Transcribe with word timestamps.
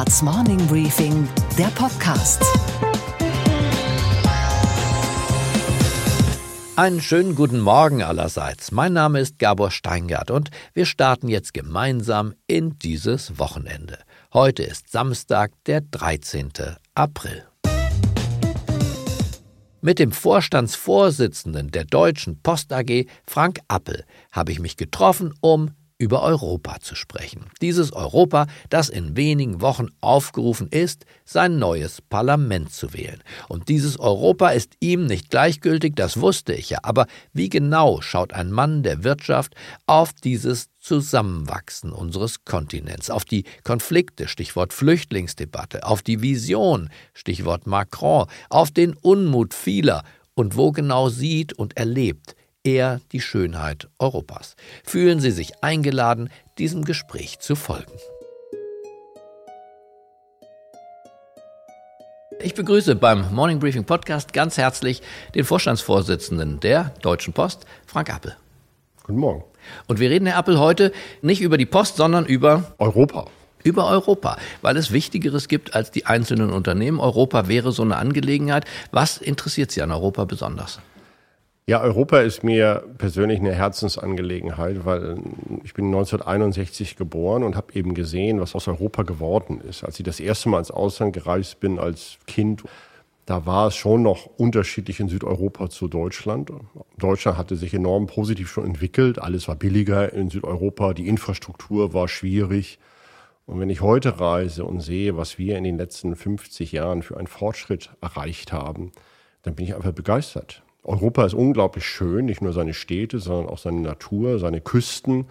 Handelsblatts 0.00 0.22
Morning 0.22 0.66
Briefing, 0.66 1.28
der 1.58 1.66
Podcast. 1.66 2.42
Einen 6.74 7.02
schönen 7.02 7.34
guten 7.34 7.60
Morgen 7.60 8.02
allerseits. 8.02 8.72
Mein 8.72 8.94
Name 8.94 9.20
ist 9.20 9.38
Gabor 9.38 9.70
Steingart 9.70 10.30
und 10.30 10.50
wir 10.72 10.86
starten 10.86 11.28
jetzt 11.28 11.52
gemeinsam 11.52 12.32
in 12.46 12.78
dieses 12.78 13.38
Wochenende. 13.38 13.98
Heute 14.32 14.62
ist 14.62 14.90
Samstag, 14.90 15.52
der 15.66 15.82
13. 15.82 16.50
April. 16.94 17.44
Mit 19.82 19.98
dem 19.98 20.12
Vorstandsvorsitzenden 20.12 21.70
der 21.72 21.84
Deutschen 21.84 22.40
Post 22.40 22.72
AG, 22.72 23.06
Frank 23.26 23.60
Appel, 23.68 24.04
habe 24.32 24.52
ich 24.52 24.60
mich 24.60 24.78
getroffen, 24.78 25.34
um 25.40 25.72
über 26.00 26.22
Europa 26.22 26.80
zu 26.80 26.94
sprechen. 26.94 27.44
Dieses 27.60 27.92
Europa, 27.92 28.46
das 28.70 28.88
in 28.88 29.16
wenigen 29.16 29.60
Wochen 29.60 29.88
aufgerufen 30.00 30.66
ist, 30.68 31.04
sein 31.26 31.58
neues 31.58 32.00
Parlament 32.00 32.72
zu 32.72 32.94
wählen. 32.94 33.22
Und 33.48 33.68
dieses 33.68 34.00
Europa 34.00 34.48
ist 34.48 34.72
ihm 34.80 35.04
nicht 35.04 35.28
gleichgültig, 35.28 35.94
das 35.96 36.18
wusste 36.18 36.54
ich 36.54 36.70
ja. 36.70 36.78
Aber 36.82 37.06
wie 37.34 37.50
genau 37.50 38.00
schaut 38.00 38.32
ein 38.32 38.50
Mann 38.50 38.82
der 38.82 39.04
Wirtschaft 39.04 39.54
auf 39.84 40.14
dieses 40.14 40.68
Zusammenwachsen 40.78 41.92
unseres 41.92 42.46
Kontinents, 42.46 43.10
auf 43.10 43.26
die 43.26 43.44
Konflikte, 43.62 44.26
Stichwort 44.26 44.72
Flüchtlingsdebatte, 44.72 45.84
auf 45.84 46.00
die 46.00 46.22
Vision, 46.22 46.88
Stichwort 47.12 47.66
Macron, 47.66 48.26
auf 48.48 48.70
den 48.70 48.94
Unmut 48.94 49.52
vieler 49.52 50.02
und 50.32 50.56
wo 50.56 50.72
genau 50.72 51.10
sieht 51.10 51.52
und 51.52 51.76
erlebt 51.76 52.36
er 52.64 53.00
die 53.12 53.20
Schönheit 53.20 53.88
Europas. 53.98 54.56
Fühlen 54.84 55.20
Sie 55.20 55.30
sich 55.30 55.62
eingeladen, 55.62 56.30
diesem 56.58 56.84
Gespräch 56.84 57.38
zu 57.38 57.56
folgen. 57.56 57.92
Ich 62.42 62.54
begrüße 62.54 62.96
beim 62.96 63.34
Morning 63.34 63.58
Briefing 63.58 63.84
Podcast 63.84 64.32
ganz 64.32 64.56
herzlich 64.56 65.02
den 65.34 65.44
Vorstandsvorsitzenden 65.44 66.60
der 66.60 66.94
Deutschen 67.02 67.34
Post, 67.34 67.66
Frank 67.86 68.12
Appel. 68.12 68.36
Guten 69.02 69.18
Morgen. 69.18 69.44
Und 69.86 70.00
wir 70.00 70.08
reden, 70.08 70.26
Herr 70.26 70.38
Appel, 70.38 70.58
heute 70.58 70.92
nicht 71.20 71.42
über 71.42 71.58
die 71.58 71.66
Post, 71.66 71.96
sondern 71.96 72.24
über 72.24 72.72
Europa. 72.78 73.26
Über 73.62 73.86
Europa, 73.88 74.38
weil 74.62 74.78
es 74.78 74.90
Wichtigeres 74.90 75.48
gibt 75.48 75.74
als 75.74 75.90
die 75.90 76.06
einzelnen 76.06 76.50
Unternehmen. 76.50 76.98
Europa 76.98 77.46
wäre 77.46 77.72
so 77.72 77.82
eine 77.82 77.96
Angelegenheit. 77.96 78.64
Was 78.90 79.18
interessiert 79.18 79.70
Sie 79.70 79.82
an 79.82 79.90
Europa 79.90 80.24
besonders? 80.24 80.80
Ja, 81.70 81.80
Europa 81.82 82.18
ist 82.18 82.42
mir 82.42 82.82
persönlich 82.98 83.38
eine 83.38 83.54
Herzensangelegenheit, 83.54 84.84
weil 84.84 85.18
ich 85.62 85.72
bin 85.72 85.84
1961 85.84 86.96
geboren 86.96 87.44
und 87.44 87.54
habe 87.54 87.72
eben 87.74 87.94
gesehen, 87.94 88.40
was 88.40 88.56
aus 88.56 88.66
Europa 88.66 89.04
geworden 89.04 89.60
ist. 89.60 89.84
Als 89.84 89.96
ich 90.00 90.04
das 90.04 90.18
erste 90.18 90.48
Mal 90.48 90.58
ins 90.58 90.72
Ausland 90.72 91.12
gereist 91.12 91.60
bin 91.60 91.78
als 91.78 92.18
Kind, 92.26 92.64
da 93.24 93.46
war 93.46 93.68
es 93.68 93.76
schon 93.76 94.02
noch 94.02 94.26
unterschiedlich 94.36 94.98
in 94.98 95.08
Südeuropa 95.08 95.70
zu 95.70 95.86
Deutschland. 95.86 96.50
Deutschland 96.98 97.38
hatte 97.38 97.54
sich 97.54 97.72
enorm 97.72 98.08
positiv 98.08 98.50
schon 98.50 98.66
entwickelt. 98.66 99.20
Alles 99.20 99.46
war 99.46 99.54
billiger 99.54 100.12
in 100.12 100.28
Südeuropa. 100.28 100.92
Die 100.92 101.06
Infrastruktur 101.06 101.94
war 101.94 102.08
schwierig. 102.08 102.80
Und 103.46 103.60
wenn 103.60 103.70
ich 103.70 103.80
heute 103.80 104.18
reise 104.18 104.64
und 104.64 104.80
sehe, 104.80 105.16
was 105.16 105.38
wir 105.38 105.56
in 105.56 105.62
den 105.62 105.78
letzten 105.78 106.16
50 106.16 106.72
Jahren 106.72 107.04
für 107.04 107.16
einen 107.16 107.28
Fortschritt 107.28 107.90
erreicht 108.00 108.52
haben, 108.52 108.90
dann 109.42 109.54
bin 109.54 109.66
ich 109.66 109.76
einfach 109.76 109.92
begeistert. 109.92 110.64
Europa 110.82 111.24
ist 111.24 111.34
unglaublich 111.34 111.84
schön, 111.84 112.26
nicht 112.26 112.42
nur 112.42 112.52
seine 112.52 112.74
Städte, 112.74 113.18
sondern 113.18 113.48
auch 113.48 113.58
seine 113.58 113.80
Natur, 113.80 114.38
seine 114.38 114.60
Küsten. 114.60 115.26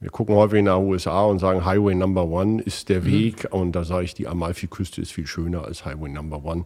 Wir 0.00 0.10
gucken 0.10 0.34
häufig 0.34 0.62
nach 0.62 0.78
USA 0.78 1.22
und 1.22 1.38
sagen, 1.38 1.64
Highway 1.64 1.94
Number 1.94 2.24
One 2.24 2.60
ist 2.60 2.88
der 2.88 3.02
mhm. 3.02 3.06
Weg. 3.06 3.48
Und 3.50 3.72
da 3.72 3.84
sage 3.84 4.04
ich, 4.04 4.14
die 4.14 4.26
Amalfiküste 4.26 5.00
ist 5.00 5.12
viel 5.12 5.26
schöner 5.26 5.64
als 5.64 5.84
Highway 5.84 6.10
Number 6.10 6.44
One. 6.44 6.64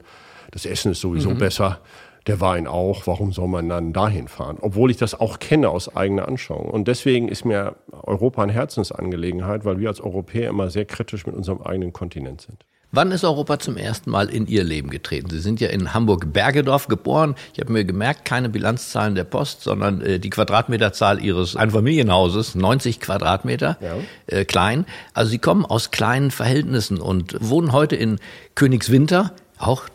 Das 0.51 0.65
Essen 0.65 0.93
ist 0.93 1.01
sowieso 1.01 1.31
mhm. 1.31 1.39
besser, 1.39 1.81
der 2.27 2.41
Wein 2.41 2.67
auch. 2.67 3.07
Warum 3.07 3.33
soll 3.33 3.48
man 3.48 3.69
dann 3.69 3.92
dahin 3.92 4.27
fahren? 4.27 4.57
Obwohl 4.61 4.91
ich 4.91 4.97
das 4.97 5.15
auch 5.19 5.39
kenne 5.39 5.69
aus 5.69 5.95
eigener 5.95 6.27
Anschauung. 6.27 6.70
Und 6.70 6.89
deswegen 6.89 7.29
ist 7.29 7.45
mir 7.45 7.77
Europa 7.92 8.42
eine 8.42 8.53
Herzensangelegenheit, 8.53 9.65
weil 9.65 9.79
wir 9.79 9.89
als 9.89 10.01
Europäer 10.01 10.48
immer 10.48 10.70
sehr 10.70 10.86
kritisch 10.86 11.27
mit 11.27 11.36
unserem 11.36 11.61
eigenen 11.61 11.92
Kontinent 11.92 12.41
sind. 12.41 12.65
Wann 12.92 13.11
ist 13.11 13.24
Europa 13.24 13.58
zum 13.58 13.77
ersten 13.77 14.11
Mal 14.11 14.30
in 14.30 14.47
Ihr 14.47 14.64
Leben 14.64 14.91
getreten? 14.91 15.29
Sie 15.29 15.41
sind 15.41 15.61
ja 15.61 15.69
in 15.69 15.92
Hamburg-Bergedorf 15.92 16.86
geboren. 16.86 17.35
Ich 17.52 17.61
habe 17.61 17.73
mir 17.73 17.85
gemerkt, 17.85 18.24
keine 18.24 18.48
Bilanzzahlen 18.48 19.14
der 19.14 19.24
Post, 19.24 19.63
sondern 19.63 20.01
äh, 20.01 20.19
die 20.20 20.30
Quadratmeterzahl 20.30 21.23
Ihres 21.23 21.57
Einfamilienhauses, 21.57 22.55
90 22.55 23.01
Quadratmeter, 23.01 23.77
ja. 23.80 23.97
äh, 24.29 24.45
klein. 24.45 24.86
Also 25.14 25.30
Sie 25.30 25.39
kommen 25.39 25.67
aus 25.67 25.91
kleinen 25.91 26.30
Verhältnissen 26.30 27.01
und 27.01 27.36
wohnen 27.41 27.73
heute 27.73 27.97
in 27.97 28.19
Königswinter, 28.55 29.33
auch 29.58 29.89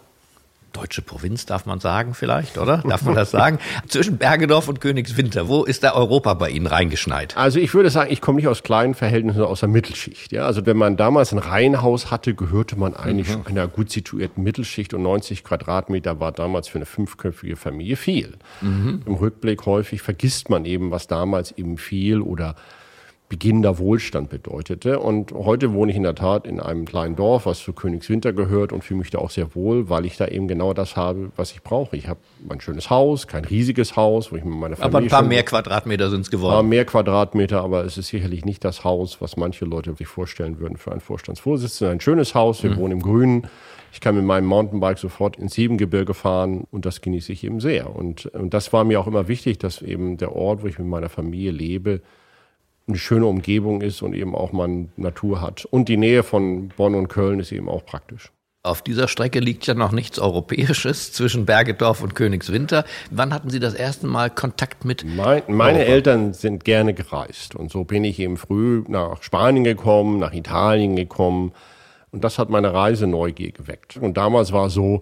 deutsche 0.74 1.02
Provinz, 1.02 1.46
darf 1.46 1.66
man 1.66 1.80
sagen 1.80 2.14
vielleicht, 2.14 2.58
oder? 2.58 2.78
Darf 2.78 3.04
man 3.04 3.16
das 3.16 3.32
sagen? 3.32 3.60
Zwischen 3.88 4.18
Bergedorf 4.18 4.68
und 4.68 4.82
Königswinter, 4.82 5.48
wo 5.48 5.64
ist 5.64 5.84
da 5.84 5.94
Europa 5.94 6.34
bei 6.34 6.50
Ihnen 6.50 6.68
reingeschneit? 6.68 7.36
Also 7.38 7.60
ich 7.60 7.74
würde 7.74 7.90
sagen, 7.90 8.12
ich 8.12 8.22
komme 8.22 8.38
nicht 8.38 8.48
aus 8.48 8.64
kleinen 8.64 8.94
Verhältnissen, 8.94 9.42
aus 9.42 9.60
der 9.62 9.70
Mittelschicht. 9.70 10.32
Ja? 10.32 10.46
Also 10.46 10.66
wenn 10.66 10.78
man 10.78 10.98
damals 10.98 11.32
ein 11.32 11.40
Reihenhaus 11.40 12.12
hatte, 12.12 12.34
gehörte 12.34 12.78
man 12.78 12.96
eigentlich 12.96 13.30
mhm. 13.30 13.44
einer 13.46 13.68
gut 13.68 13.92
situierten 13.92 14.44
Mittelschicht 14.44 14.94
und 14.94 15.04
90 15.04 15.44
Quadratmeter 15.44 16.20
war 16.20 16.32
damals 16.32 16.68
für 16.68 16.78
eine 16.78 16.86
fünfköpfige 16.86 17.56
Familie 17.56 17.96
viel. 17.96 18.38
Mhm. 18.62 19.02
Im 19.06 19.16
Rückblick 19.16 19.66
häufig 19.66 20.02
vergisst 20.02 20.50
man 20.50 20.66
eben, 20.66 20.92
was 20.92 21.08
damals 21.08 21.52
eben 21.52 21.78
viel 21.78 22.22
oder 22.22 22.56
beginnender 23.32 23.78
Wohlstand 23.78 24.30
bedeutete. 24.30 25.00
Und 25.00 25.32
heute 25.32 25.72
wohne 25.72 25.92
ich 25.92 25.96
in 25.96 26.04
der 26.04 26.16
Tat 26.16 26.46
in 26.46 26.60
einem 26.60 26.84
kleinen 26.84 27.16
Dorf, 27.16 27.46
was 27.46 27.60
zu 27.60 27.72
Königswinter 27.72 28.34
gehört 28.34 28.74
und 28.74 28.84
fühle 28.84 29.00
mich 29.00 29.10
da 29.10 29.20
auch 29.20 29.30
sehr 29.30 29.56
wohl, 29.56 29.90
weil 29.90 30.06
ich 30.06 30.18
da 30.18 30.28
eben 30.28 30.50
genau 30.50 30.74
das 30.74 30.98
habe, 30.98 31.32
was 31.38 31.54
ich 31.54 31.64
brauche. 31.64 31.96
Ich 31.96 32.10
habe 32.10 32.20
ein 32.50 32.60
schönes 32.60 32.90
Haus, 32.90 33.28
kein 33.28 33.46
riesiges 33.46 33.96
Haus, 33.96 34.34
wo 34.34 34.36
ich 34.36 34.44
mit 34.44 34.54
meiner 34.54 34.76
Familie. 34.76 34.84
Aber 34.84 34.98
ein 34.98 35.08
paar 35.08 35.22
mehr 35.22 35.44
Quadratmeter 35.44 36.10
sind 36.10 36.22
es 36.22 36.30
geworden. 36.30 36.52
Ein 36.52 36.56
paar 36.56 36.64
mehr 36.64 36.84
Quadratmeter, 36.84 37.64
aber 37.64 37.86
es 37.86 37.98
ist 37.98 38.08
sicherlich 38.08 38.44
nicht 38.44 38.66
das 38.66 38.84
Haus, 38.84 39.22
was 39.22 39.38
manche 39.38 39.64
Leute 39.64 39.96
sich 39.96 40.08
vorstellen 40.08 40.60
würden 40.60 40.76
für 40.76 40.92
einen 40.92 41.00
Vorstandsvorsitzenden. 41.00 41.96
Ein 41.96 42.02
schönes 42.02 42.36
Haus, 42.36 42.62
wir 42.64 42.72
mhm. 42.72 42.76
wohnen 42.76 42.92
im 42.92 43.02
Grünen. 43.02 43.48
Ich 43.94 44.02
kann 44.02 44.16
mit 44.16 44.26
meinem 44.26 44.46
Mountainbike 44.46 44.98
sofort 44.98 45.38
ins 45.38 45.54
Siebengebirge 45.54 46.14
fahren 46.14 46.68
und 46.70 46.86
das 46.86 47.00
genieße 47.00 47.32
ich 47.32 47.46
eben 47.46 47.62
sehr. 47.62 47.96
Und, 47.96 48.26
und 48.26 48.54
das 48.54 48.74
war 48.74 48.84
mir 48.84 49.00
auch 49.00 49.08
immer 49.08 49.30
wichtig, 49.30 49.58
dass 49.58 49.82
eben 49.82 50.18
der 50.18 50.36
Ort, 50.36 50.64
wo 50.64 50.68
ich 50.68 50.78
mit 50.78 50.90
meiner 50.90 51.10
Familie 51.10 51.52
lebe, 51.52 52.02
eine 52.88 52.98
schöne 52.98 53.26
Umgebung 53.26 53.82
ist 53.82 54.02
und 54.02 54.14
eben 54.14 54.36
auch 54.36 54.52
man 54.52 54.90
Natur 54.98 55.42
hat. 55.42 55.66
Und 55.66 55.90
die 55.90 55.98
Nähe 55.98 56.24
von 56.24 56.70
Bonn 56.70 56.96
und 56.96 57.08
Köln 57.08 57.40
ist 57.40 57.52
eben 57.52 57.70
auch 57.70 57.86
praktisch. 57.86 58.32
Auf 58.64 58.84
dieser 58.84 59.08
Strecke 59.08 59.40
liegt 59.40 59.66
ja 59.66 59.74
noch 59.74 59.92
nichts 59.92 60.20
Europäisches 60.20 61.12
zwischen 61.14 61.46
Bergedorf 61.46 62.04
und 62.04 62.14
Königswinter. 62.14 62.86
Wann 63.10 63.34
hatten 63.34 63.50
Sie 63.50 63.60
das 63.60 63.74
erste 63.74 64.06
Mal 64.06 64.30
Kontakt 64.30 64.86
mit? 64.86 65.04
Mein, 65.04 65.42
meine 65.48 65.80
Europa? 65.80 65.92
Eltern 65.92 66.34
sind 66.34 66.64
gerne 66.64 66.94
gereist 66.94 67.56
und 67.56 67.72
so 67.72 67.84
bin 67.84 68.04
ich 68.04 68.20
eben 68.20 68.38
früh 68.38 68.84
nach 68.88 69.24
Spanien 69.24 69.64
gekommen, 69.64 70.20
nach 70.20 70.34
Italien 70.34 70.96
gekommen 70.96 71.54
und 72.12 72.24
das 72.24 72.38
hat 72.38 72.50
meine 72.50 72.74
Reiseneugier 72.74 73.52
geweckt. 73.52 73.98
Und 73.98 74.18
damals 74.18 74.52
war 74.52 74.70
so, 74.70 75.02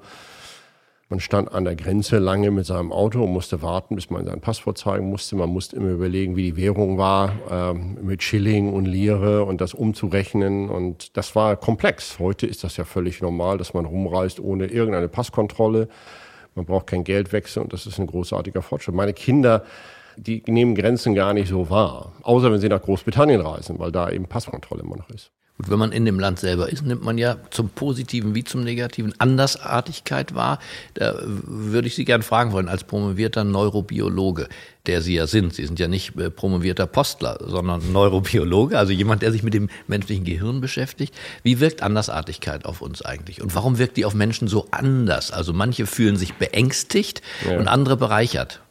man 1.09 1.19
stand 1.19 1.51
an 1.51 1.65
der 1.65 1.75
Grenze 1.75 2.19
lange 2.19 2.51
mit 2.51 2.67
seinem 2.67 2.91
Auto 2.91 3.23
und 3.23 3.33
musste 3.33 3.63
warten, 3.63 3.95
bis 3.95 4.11
man 4.11 4.25
sein 4.25 4.41
Passwort 4.41 4.77
zeigen 4.77 5.09
musste. 5.09 5.35
Man 5.35 5.49
musste 5.49 5.75
immer 5.75 5.89
überlegen, 5.89 6.35
wie 6.35 6.43
die 6.43 6.55
Währung 6.55 6.99
war, 6.99 7.33
ähm, 7.49 7.97
mit 8.03 8.21
Schilling 8.21 8.71
und 8.71 8.85
Lire 8.85 9.43
und 9.43 9.59
das 9.59 9.73
umzurechnen. 9.73 10.69
Und 10.69 11.17
das 11.17 11.35
war 11.35 11.55
komplex. 11.55 12.19
Heute 12.19 12.45
ist 12.45 12.63
das 12.63 12.77
ja 12.77 12.85
völlig 12.85 13.21
normal, 13.21 13.57
dass 13.57 13.73
man 13.73 13.85
rumreist 13.85 14.39
ohne 14.39 14.67
irgendeine 14.67 15.07
Passkontrolle. 15.07 15.89
Man 16.53 16.65
braucht 16.65 16.85
kein 16.85 17.03
Geldwechsel 17.03 17.63
und 17.63 17.73
das 17.73 17.87
ist 17.87 17.99
ein 17.99 18.05
großartiger 18.05 18.61
Fortschritt. 18.61 18.93
Meine 18.93 19.13
Kinder, 19.13 19.63
die 20.15 20.43
nehmen 20.45 20.75
Grenzen 20.75 21.15
gar 21.15 21.33
nicht 21.33 21.49
so 21.49 21.71
wahr. 21.71 22.13
Außer 22.21 22.51
wenn 22.51 22.59
sie 22.59 22.69
nach 22.69 22.83
Großbritannien 22.83 23.41
reisen, 23.41 23.79
weil 23.79 23.91
da 23.91 24.11
eben 24.11 24.25
Passkontrolle 24.25 24.83
immer 24.83 24.97
noch 24.97 25.09
ist. 25.09 25.31
Gut, 25.59 25.71
wenn 25.71 25.79
man 25.79 25.91
in 25.91 26.05
dem 26.05 26.21
Land 26.21 26.39
selber 26.39 26.69
ist, 26.69 26.85
nimmt 26.85 27.03
man 27.03 27.17
ja 27.17 27.35
zum 27.49 27.67
Positiven 27.67 28.33
wie 28.33 28.45
zum 28.45 28.63
Negativen 28.63 29.13
Andersartigkeit 29.17 30.33
wahr. 30.33 30.59
Da 30.93 31.15
würde 31.21 31.89
ich 31.89 31.95
Sie 31.95 32.05
gern 32.05 32.21
fragen 32.21 32.53
wollen, 32.53 32.69
als 32.69 32.85
promovierter 32.85 33.43
Neurobiologe, 33.43 34.47
der 34.85 35.01
Sie 35.01 35.15
ja 35.15 35.27
sind. 35.27 35.53
Sie 35.53 35.65
sind 35.65 35.77
ja 35.77 35.89
nicht 35.89 36.15
äh, 36.15 36.29
promovierter 36.29 36.87
Postler, 36.87 37.39
sondern 37.45 37.91
Neurobiologe, 37.91 38.79
also 38.79 38.93
jemand, 38.93 39.21
der 39.21 39.33
sich 39.33 39.43
mit 39.43 39.53
dem 39.53 39.67
menschlichen 39.87 40.23
Gehirn 40.23 40.61
beschäftigt. 40.61 41.13
Wie 41.43 41.59
wirkt 41.59 41.83
Andersartigkeit 41.83 42.63
auf 42.63 42.81
uns 42.81 43.01
eigentlich? 43.01 43.41
Und 43.41 43.53
warum 43.53 43.79
wirkt 43.79 43.97
die 43.97 44.05
auf 44.05 44.13
Menschen 44.13 44.47
so 44.47 44.67
anders? 44.71 45.29
Also 45.29 45.51
manche 45.51 45.85
fühlen 45.87 46.15
sich 46.15 46.35
beängstigt 46.35 47.21
ja. 47.45 47.57
und 47.57 47.67
andere 47.67 47.97
bereichert. 47.97 48.61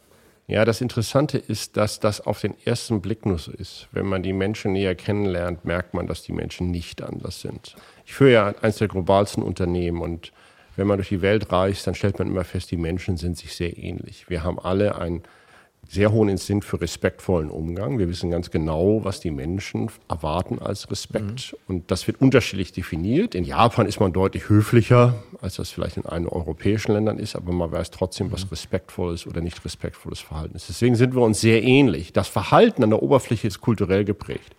Ja, 0.49 0.65
das 0.65 0.81
Interessante 0.81 1.37
ist, 1.37 1.77
dass 1.77 1.99
das 1.99 2.21
auf 2.21 2.41
den 2.41 2.55
ersten 2.65 3.01
Blick 3.01 3.23
nur 3.23 3.37
so 3.37 3.51
ist. 3.51 3.87
Wenn 3.91 4.07
man 4.07 4.23
die 4.23 4.33
Menschen 4.33 4.73
näher 4.73 4.95
kennenlernt, 4.95 5.63
merkt 5.63 5.93
man, 5.93 6.07
dass 6.07 6.23
die 6.23 6.31
Menschen 6.31 6.71
nicht 6.71 7.03
anders 7.03 7.41
sind. 7.41 7.75
Ich 8.03 8.15
führe 8.15 8.31
ja 8.31 8.53
eines 8.59 8.77
der 8.77 8.87
globalsten 8.87 9.43
Unternehmen 9.43 10.01
und 10.01 10.31
wenn 10.75 10.87
man 10.87 10.97
durch 10.97 11.09
die 11.09 11.21
Welt 11.21 11.51
reist, 11.51 11.85
dann 11.85 11.93
stellt 11.93 12.17
man 12.17 12.29
immer 12.29 12.45
fest, 12.45 12.71
die 12.71 12.77
Menschen 12.77 13.15
sind 13.15 13.37
sich 13.37 13.53
sehr 13.53 13.77
ähnlich. 13.77 14.27
Wir 14.27 14.43
haben 14.43 14.57
alle 14.57 14.97
ein 14.97 15.21
sehr 15.89 16.11
hohen 16.11 16.29
Instinkt 16.29 16.65
für 16.65 16.79
respektvollen 16.79 17.49
Umgang. 17.49 17.97
Wir 17.97 18.07
wissen 18.07 18.29
ganz 18.29 18.51
genau, 18.51 19.03
was 19.03 19.19
die 19.19 19.31
Menschen 19.31 19.89
erwarten 20.07 20.59
als 20.59 20.89
Respekt. 20.91 21.53
Mhm. 21.53 21.57
Und 21.67 21.91
das 21.91 22.05
wird 22.05 22.21
unterschiedlich 22.21 22.71
definiert. 22.71 23.33
In 23.33 23.43
Japan 23.43 23.87
ist 23.87 23.99
man 23.99 24.13
deutlich 24.13 24.49
höflicher, 24.49 25.15
als 25.41 25.55
das 25.55 25.71
vielleicht 25.71 25.97
in 25.97 26.05
einigen 26.05 26.29
europäischen 26.29 26.91
Ländern 26.91 27.17
ist, 27.17 27.35
aber 27.35 27.51
man 27.51 27.71
weiß 27.71 27.89
trotzdem, 27.89 28.31
was 28.31 28.45
mhm. 28.45 28.49
respektvolles 28.51 29.25
oder 29.25 29.41
nicht 29.41 29.65
respektvolles 29.65 30.19
Verhalten 30.19 30.55
ist. 30.55 30.69
Deswegen 30.69 30.95
sind 30.95 31.15
wir 31.15 31.23
uns 31.23 31.41
sehr 31.41 31.63
ähnlich. 31.63 32.13
Das 32.13 32.27
Verhalten 32.27 32.83
an 32.83 32.91
der 32.91 33.01
Oberfläche 33.01 33.47
ist 33.47 33.59
kulturell 33.59 34.05
geprägt. 34.05 34.55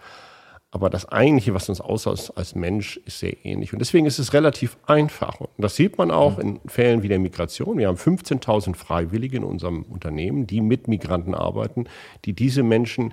Aber 0.73 0.89
das 0.89 1.07
eigentliche, 1.07 1.53
was 1.53 1.69
uns 1.69 1.81
ausmacht 1.81 2.37
als 2.37 2.55
Mensch, 2.55 3.01
ist 3.05 3.19
sehr 3.19 3.45
ähnlich. 3.45 3.73
Und 3.73 3.81
deswegen 3.81 4.07
ist 4.07 4.21
es 4.21 4.33
relativ 4.33 4.77
einfach. 4.87 5.41
Und 5.41 5.51
das 5.59 5.75
sieht 5.75 5.99
man 5.99 6.13
auch 6.13 6.39
in 6.39 6.61
Fällen 6.67 7.03
wie 7.03 7.09
der 7.09 7.19
Migration. 7.19 7.79
Wir 7.79 7.89
haben 7.89 7.97
15.000 7.97 8.77
Freiwillige 8.77 9.39
in 9.39 9.45
unserem 9.45 9.83
Unternehmen, 9.83 10.47
die 10.47 10.61
mit 10.61 10.87
Migranten 10.87 11.35
arbeiten, 11.35 11.87
die 12.25 12.35
diese 12.35 12.63
Menschen 12.63 13.13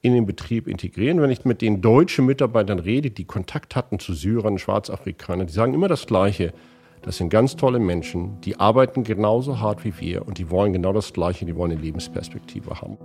in 0.00 0.14
den 0.14 0.26
Betrieb 0.26 0.68
integrieren. 0.68 1.20
Wenn 1.20 1.30
ich 1.30 1.44
mit 1.44 1.60
den 1.60 1.80
deutschen 1.80 2.26
Mitarbeitern 2.26 2.78
rede, 2.78 3.10
die 3.10 3.24
Kontakt 3.24 3.74
hatten 3.74 3.98
zu 3.98 4.14
Syrern, 4.14 4.58
Schwarzafrikanern, 4.58 5.48
die 5.48 5.52
sagen 5.52 5.74
immer 5.74 5.88
das 5.88 6.06
Gleiche. 6.06 6.52
Das 7.02 7.16
sind 7.16 7.30
ganz 7.30 7.56
tolle 7.56 7.80
Menschen, 7.80 8.40
die 8.42 8.60
arbeiten 8.60 9.02
genauso 9.02 9.58
hart 9.58 9.84
wie 9.84 9.98
wir 9.98 10.24
und 10.24 10.38
die 10.38 10.50
wollen 10.50 10.72
genau 10.72 10.92
das 10.92 11.12
Gleiche, 11.12 11.44
die 11.44 11.56
wollen 11.56 11.72
eine 11.72 11.80
Lebensperspektive 11.80 12.80
haben. 12.80 12.96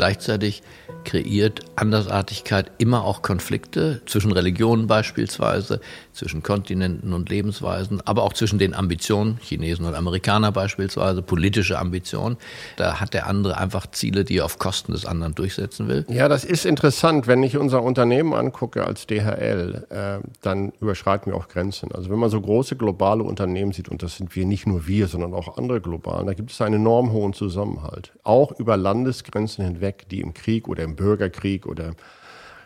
Gleichzeitig 0.00 0.62
kreiert 1.04 1.60
Andersartigkeit 1.76 2.70
immer 2.78 3.04
auch 3.04 3.20
Konflikte 3.20 4.00
zwischen 4.06 4.32
Religionen 4.32 4.86
beispielsweise, 4.86 5.80
zwischen 6.12 6.42
Kontinenten 6.42 7.12
und 7.12 7.28
Lebensweisen, 7.28 8.00
aber 8.06 8.22
auch 8.22 8.32
zwischen 8.32 8.58
den 8.58 8.74
Ambitionen, 8.74 9.38
Chinesen 9.42 9.84
und 9.84 9.94
Amerikaner 9.94 10.52
beispielsweise, 10.52 11.20
politische 11.20 11.78
Ambitionen. 11.78 12.36
Da 12.76 13.00
hat 13.00 13.14
der 13.14 13.26
andere 13.26 13.58
einfach 13.58 13.90
Ziele, 13.90 14.24
die 14.24 14.38
er 14.38 14.46
auf 14.46 14.58
Kosten 14.58 14.92
des 14.92 15.04
anderen 15.04 15.34
durchsetzen 15.34 15.88
will. 15.88 16.06
Ja, 16.08 16.28
das 16.28 16.44
ist 16.44 16.64
interessant. 16.64 17.26
Wenn 17.26 17.42
ich 17.42 17.56
unser 17.56 17.82
Unternehmen 17.82 18.32
angucke 18.32 18.86
als 18.86 19.06
DHL, 19.06 19.86
äh, 19.90 20.26
dann 20.42 20.72
überschreiten 20.80 21.32
wir 21.32 21.36
auch 21.36 21.48
Grenzen. 21.48 21.92
Also 21.92 22.10
wenn 22.10 22.18
man 22.18 22.30
so 22.30 22.40
große 22.40 22.76
globale 22.76 23.22
Unternehmen 23.22 23.72
sieht, 23.72 23.88
und 23.88 24.02
das 24.02 24.16
sind 24.16 24.34
wir 24.34 24.46
nicht 24.46 24.66
nur 24.66 24.86
wir, 24.86 25.08
sondern 25.08 25.34
auch 25.34 25.58
andere 25.58 25.80
globalen, 25.80 26.26
da 26.26 26.34
gibt 26.34 26.50
es 26.52 26.60
einen 26.60 26.76
enorm 26.76 27.12
hohen 27.12 27.32
Zusammenhalt. 27.32 28.12
Auch 28.22 28.58
über 28.58 28.76
Landesgrenzen 28.76 29.64
hinweg, 29.64 29.89
die 30.10 30.20
im 30.20 30.34
Krieg 30.34 30.68
oder 30.68 30.82
im 30.82 30.96
Bürgerkrieg 30.96 31.66
oder 31.66 31.94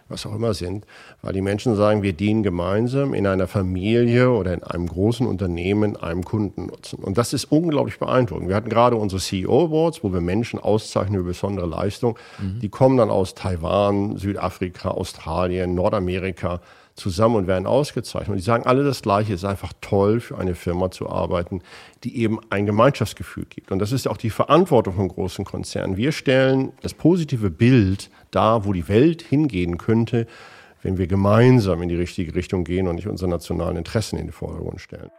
was 0.08 0.26
auch 0.26 0.34
immer 0.34 0.54
sind, 0.54 0.84
weil 1.22 1.32
die 1.32 1.40
Menschen 1.40 1.76
sagen, 1.76 2.02
wir 2.02 2.12
dienen 2.12 2.42
gemeinsam 2.42 3.14
in 3.14 3.26
einer 3.26 3.46
Familie 3.46 4.30
oder 4.30 4.52
in 4.52 4.62
einem 4.62 4.86
großen 4.86 5.26
Unternehmen 5.26 5.96
einem 5.96 6.24
Kunden 6.24 6.66
nutzen. 6.66 6.96
Und 7.02 7.16
das 7.16 7.32
ist 7.32 7.46
unglaublich 7.46 7.98
beeindruckend. 7.98 8.48
Wir 8.48 8.56
hatten 8.56 8.68
gerade 8.68 8.96
unsere 8.96 9.20
CEO 9.20 9.66
Awards, 9.66 10.04
wo 10.04 10.12
wir 10.12 10.20
Menschen 10.20 10.58
auszeichnen 10.58 11.20
über 11.20 11.28
besondere 11.28 11.66
Leistung. 11.66 12.18
Mhm. 12.38 12.60
Die 12.60 12.68
kommen 12.68 12.98
dann 12.98 13.10
aus 13.10 13.34
Taiwan, 13.34 14.16
Südafrika, 14.16 14.90
Australien, 14.90 15.74
Nordamerika 15.74 16.60
zusammen 16.94 17.37
und 17.37 17.46
werden 17.46 17.67
ausgezeichnet. 17.67 18.31
Und 18.31 18.37
die 18.37 18.43
sagen 18.43 18.64
alle 18.64 18.85
das 18.85 19.02
Gleiche, 19.02 19.35
es 19.35 19.43
ist 19.43 19.49
einfach 19.49 19.73
toll, 19.81 20.20
für 20.20 20.38
eine 20.38 20.55
Firma 20.55 20.91
zu 20.91 21.08
arbeiten, 21.11 21.61
die 22.05 22.19
eben 22.19 22.38
ein 22.50 22.67
Gemeinschaftsgefühl 22.67 23.46
gibt. 23.46 23.73
Und 23.73 23.81
das 23.81 23.93
ist 23.93 24.06
auch 24.06 24.17
die 24.17 24.31
Verantwortung 24.31 24.94
von 24.94 25.08
großen 25.08 25.44
Konzernen. 25.44 25.96
Wir 25.96 26.12
stellen 26.12 26.73
das 26.82 26.94
positive 26.94 27.50
Bild 27.50 28.11
dar, 28.31 28.64
wo 28.64 28.73
die 28.73 28.88
Welt 28.88 29.23
hingehen 29.23 29.79
könnte, 29.79 30.26
wenn 30.82 30.99
wir 30.99 31.06
gemeinsam 31.06 31.82
in 31.82 31.88
die 31.88 31.96
richtige 31.96 32.35
Richtung 32.35 32.64
gehen 32.64 32.87
und 32.87 32.96
nicht 32.96 33.08
unsere 33.08 33.31
nationalen 33.31 33.76
Interessen 33.76 34.19
in 34.19 34.26
den 34.26 34.32
Vordergrund 34.32 34.81
stellen. 34.81 35.11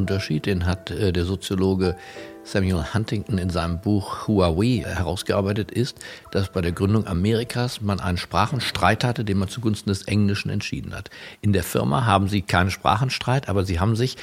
Ein 0.00 0.04
Riesenunterschied, 0.04 0.46
den 0.46 0.66
hat 0.66 0.90
äh, 0.90 1.12
der 1.12 1.24
Soziologe 1.24 1.96
Samuel 2.42 2.92
Huntington 2.92 3.38
in 3.38 3.48
seinem 3.48 3.80
Buch 3.80 4.28
Huawei 4.28 4.84
herausgearbeitet, 4.84 5.70
ist, 5.70 5.98
dass 6.30 6.50
bei 6.50 6.60
der 6.60 6.72
Gründung 6.72 7.06
Amerikas 7.06 7.80
man 7.80 8.00
einen 8.00 8.18
Sprachenstreit 8.18 9.02
hatte, 9.02 9.24
den 9.24 9.38
man 9.38 9.48
zugunsten 9.48 9.88
des 9.88 10.02
Englischen 10.02 10.50
entschieden 10.50 10.94
hat. 10.94 11.10
In 11.40 11.54
der 11.54 11.62
Firma 11.62 12.04
haben 12.04 12.28
sie 12.28 12.42
keinen 12.42 12.70
Sprachenstreit, 12.70 13.48
aber 13.48 13.64
sie 13.64 13.80
haben 13.80 13.96
sich 13.96 14.16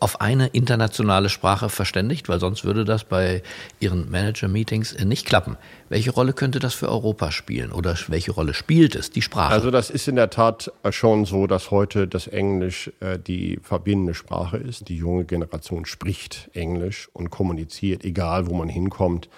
auf 0.00 0.20
eine 0.20 0.48
internationale 0.48 1.28
Sprache 1.28 1.68
verständigt, 1.68 2.28
weil 2.28 2.40
sonst 2.40 2.64
würde 2.64 2.84
das 2.84 3.04
bei 3.04 3.42
Ihren 3.78 4.10
Manager-Meetings 4.10 4.92
äh, 4.92 5.04
nicht 5.04 5.26
klappen. 5.26 5.56
Welche 5.88 6.10
Rolle 6.10 6.32
könnte 6.32 6.58
das 6.58 6.74
für 6.74 6.88
Europa 6.88 7.32
spielen 7.32 7.72
oder 7.72 7.96
welche 8.08 8.32
Rolle 8.32 8.54
spielt 8.54 8.94
es, 8.94 9.10
die 9.10 9.22
Sprache? 9.22 9.52
Also 9.52 9.70
das 9.70 9.90
ist 9.90 10.08
in 10.08 10.16
der 10.16 10.30
Tat 10.30 10.72
schon 10.90 11.24
so, 11.24 11.46
dass 11.46 11.70
heute 11.70 12.06
das 12.06 12.26
Englisch 12.26 12.90
äh, 13.00 13.18
die 13.18 13.58
verbindende 13.62 14.14
Sprache 14.14 14.58
ist. 14.58 14.88
Die 14.88 14.96
junge 14.96 15.24
Generation 15.24 15.86
spricht 15.86 16.50
Englisch 16.52 17.08
und 17.12 17.30
kommuniziert, 17.30 18.04
egal 18.04 18.46
wo 18.48 18.54
man 18.54 18.68
hinkommt 18.68 19.28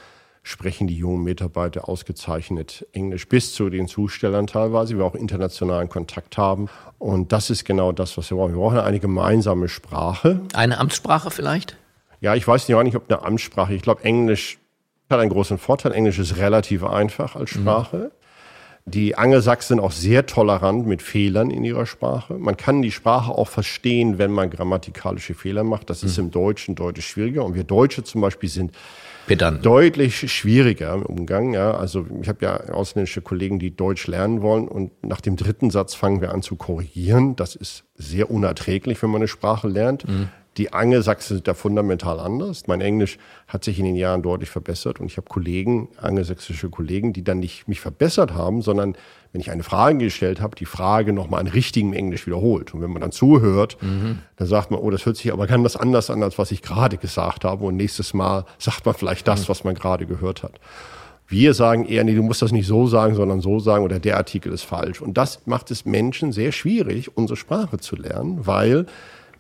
sprechen 0.42 0.88
die 0.88 0.96
jungen 0.96 1.22
Mitarbeiter 1.22 1.88
ausgezeichnet 1.88 2.86
Englisch 2.92 3.28
bis 3.28 3.54
zu 3.54 3.70
den 3.70 3.86
Zustellern 3.86 4.46
teilweise, 4.46 4.98
wir 4.98 5.04
auch 5.04 5.14
internationalen 5.14 5.88
Kontakt 5.88 6.36
haben. 6.36 6.68
Und 6.98 7.32
das 7.32 7.50
ist 7.50 7.64
genau 7.64 7.92
das, 7.92 8.16
was 8.18 8.30
wir 8.30 8.36
brauchen. 8.36 8.54
Wir 8.54 8.60
brauchen 8.60 8.78
eine 8.78 8.98
gemeinsame 8.98 9.68
Sprache. 9.68 10.40
Eine 10.52 10.78
Amtssprache 10.78 11.30
vielleicht? 11.30 11.76
Ja, 12.20 12.34
ich 12.34 12.46
weiß 12.46 12.68
nicht, 12.68 12.96
ob 12.96 13.10
eine 13.10 13.22
Amtssprache. 13.22 13.74
Ich 13.74 13.82
glaube, 13.82 14.04
Englisch 14.04 14.58
hat 15.10 15.20
einen 15.20 15.30
großen 15.30 15.58
Vorteil. 15.58 15.92
Englisch 15.92 16.18
ist 16.18 16.36
relativ 16.36 16.84
einfach 16.84 17.36
als 17.36 17.54
mhm. 17.54 17.60
Sprache. 17.60 17.96
Mhm. 17.96 18.10
Die 18.84 19.14
Angelsachsen 19.14 19.76
sind 19.76 19.84
auch 19.84 19.92
sehr 19.92 20.26
tolerant 20.26 20.88
mit 20.88 21.02
Fehlern 21.02 21.50
in 21.50 21.62
ihrer 21.62 21.86
Sprache. 21.86 22.34
Man 22.34 22.56
kann 22.56 22.82
die 22.82 22.90
Sprache 22.90 23.30
auch 23.30 23.46
verstehen, 23.46 24.18
wenn 24.18 24.32
man 24.32 24.50
grammatikalische 24.50 25.34
Fehler 25.34 25.62
macht. 25.62 25.88
Das 25.88 26.02
ist 26.02 26.18
mhm. 26.18 26.24
im 26.24 26.30
Deutschen 26.32 26.74
deutlich 26.74 27.06
schwieriger. 27.06 27.44
Und 27.44 27.54
wir 27.54 27.62
Deutsche 27.62 28.02
zum 28.02 28.20
Beispiel 28.20 28.48
sind 28.48 28.72
Pedant. 29.26 29.64
deutlich 29.64 30.32
schwieriger 30.32 30.94
im 30.94 31.02
Umgang. 31.02 31.54
Ja. 31.54 31.72
Also 31.72 32.06
ich 32.20 32.28
habe 32.28 32.44
ja 32.44 32.56
ausländische 32.70 33.22
Kollegen, 33.22 33.58
die 33.58 33.74
Deutsch 33.74 34.06
lernen 34.06 34.42
wollen 34.42 34.68
und 34.68 34.92
nach 35.04 35.20
dem 35.20 35.36
dritten 35.36 35.70
Satz 35.70 35.94
fangen 35.94 36.20
wir 36.20 36.32
an 36.32 36.42
zu 36.42 36.56
korrigieren. 36.56 37.36
Das 37.36 37.54
ist 37.54 37.84
sehr 37.94 38.30
unerträglich, 38.30 39.02
wenn 39.02 39.10
man 39.10 39.20
eine 39.20 39.28
Sprache 39.28 39.68
lernt. 39.68 40.08
Mhm. 40.08 40.28
Die 40.58 40.72
Angelsachsen 40.72 41.36
sind 41.36 41.48
da 41.48 41.54
fundamental 41.54 42.20
anders. 42.20 42.66
Mein 42.66 42.82
Englisch 42.82 43.18
hat 43.48 43.64
sich 43.64 43.78
in 43.78 43.86
den 43.86 43.96
Jahren 43.96 44.22
deutlich 44.22 44.50
verbessert 44.50 45.00
und 45.00 45.06
ich 45.06 45.16
habe 45.16 45.26
Kollegen, 45.26 45.88
angelsächsische 45.96 46.68
Kollegen, 46.68 47.14
die 47.14 47.24
dann 47.24 47.38
nicht 47.38 47.68
mich 47.68 47.80
verbessert 47.80 48.34
haben, 48.34 48.60
sondern 48.60 48.94
wenn 49.32 49.40
ich 49.40 49.50
eine 49.50 49.62
Frage 49.62 49.96
gestellt 49.96 50.42
habe, 50.42 50.54
die 50.54 50.66
Frage 50.66 51.14
nochmal 51.14 51.40
in 51.40 51.46
richtigem 51.46 51.94
Englisch 51.94 52.26
wiederholt. 52.26 52.74
Und 52.74 52.82
wenn 52.82 52.90
man 52.90 53.00
dann 53.00 53.12
zuhört, 53.12 53.78
mhm. 53.80 54.18
dann 54.36 54.46
sagt 54.46 54.70
man, 54.70 54.78
oh, 54.78 54.90
das 54.90 55.06
hört 55.06 55.16
sich 55.16 55.32
aber 55.32 55.46
ganz 55.46 55.74
anders 55.74 56.10
an, 56.10 56.22
als 56.22 56.36
was 56.36 56.50
ich 56.50 56.60
gerade 56.60 56.98
gesagt 56.98 57.46
habe. 57.46 57.64
Und 57.64 57.76
nächstes 57.76 58.12
Mal 58.12 58.44
sagt 58.58 58.84
man 58.84 58.94
vielleicht 58.94 59.26
das, 59.26 59.44
mhm. 59.44 59.48
was 59.48 59.64
man 59.64 59.74
gerade 59.74 60.04
gehört 60.04 60.42
hat. 60.42 60.60
Wir 61.28 61.54
sagen 61.54 61.86
eher, 61.86 62.04
nee, 62.04 62.14
du 62.14 62.22
musst 62.22 62.42
das 62.42 62.52
nicht 62.52 62.66
so 62.66 62.86
sagen, 62.86 63.14
sondern 63.14 63.40
so 63.40 63.58
sagen 63.58 63.84
oder 63.84 63.98
der 63.98 64.18
Artikel 64.18 64.52
ist 64.52 64.64
falsch. 64.64 65.00
Und 65.00 65.16
das 65.16 65.46
macht 65.46 65.70
es 65.70 65.86
Menschen 65.86 66.30
sehr 66.32 66.52
schwierig, 66.52 67.16
unsere 67.16 67.38
Sprache 67.38 67.78
zu 67.78 67.96
lernen, 67.96 68.46
weil 68.46 68.84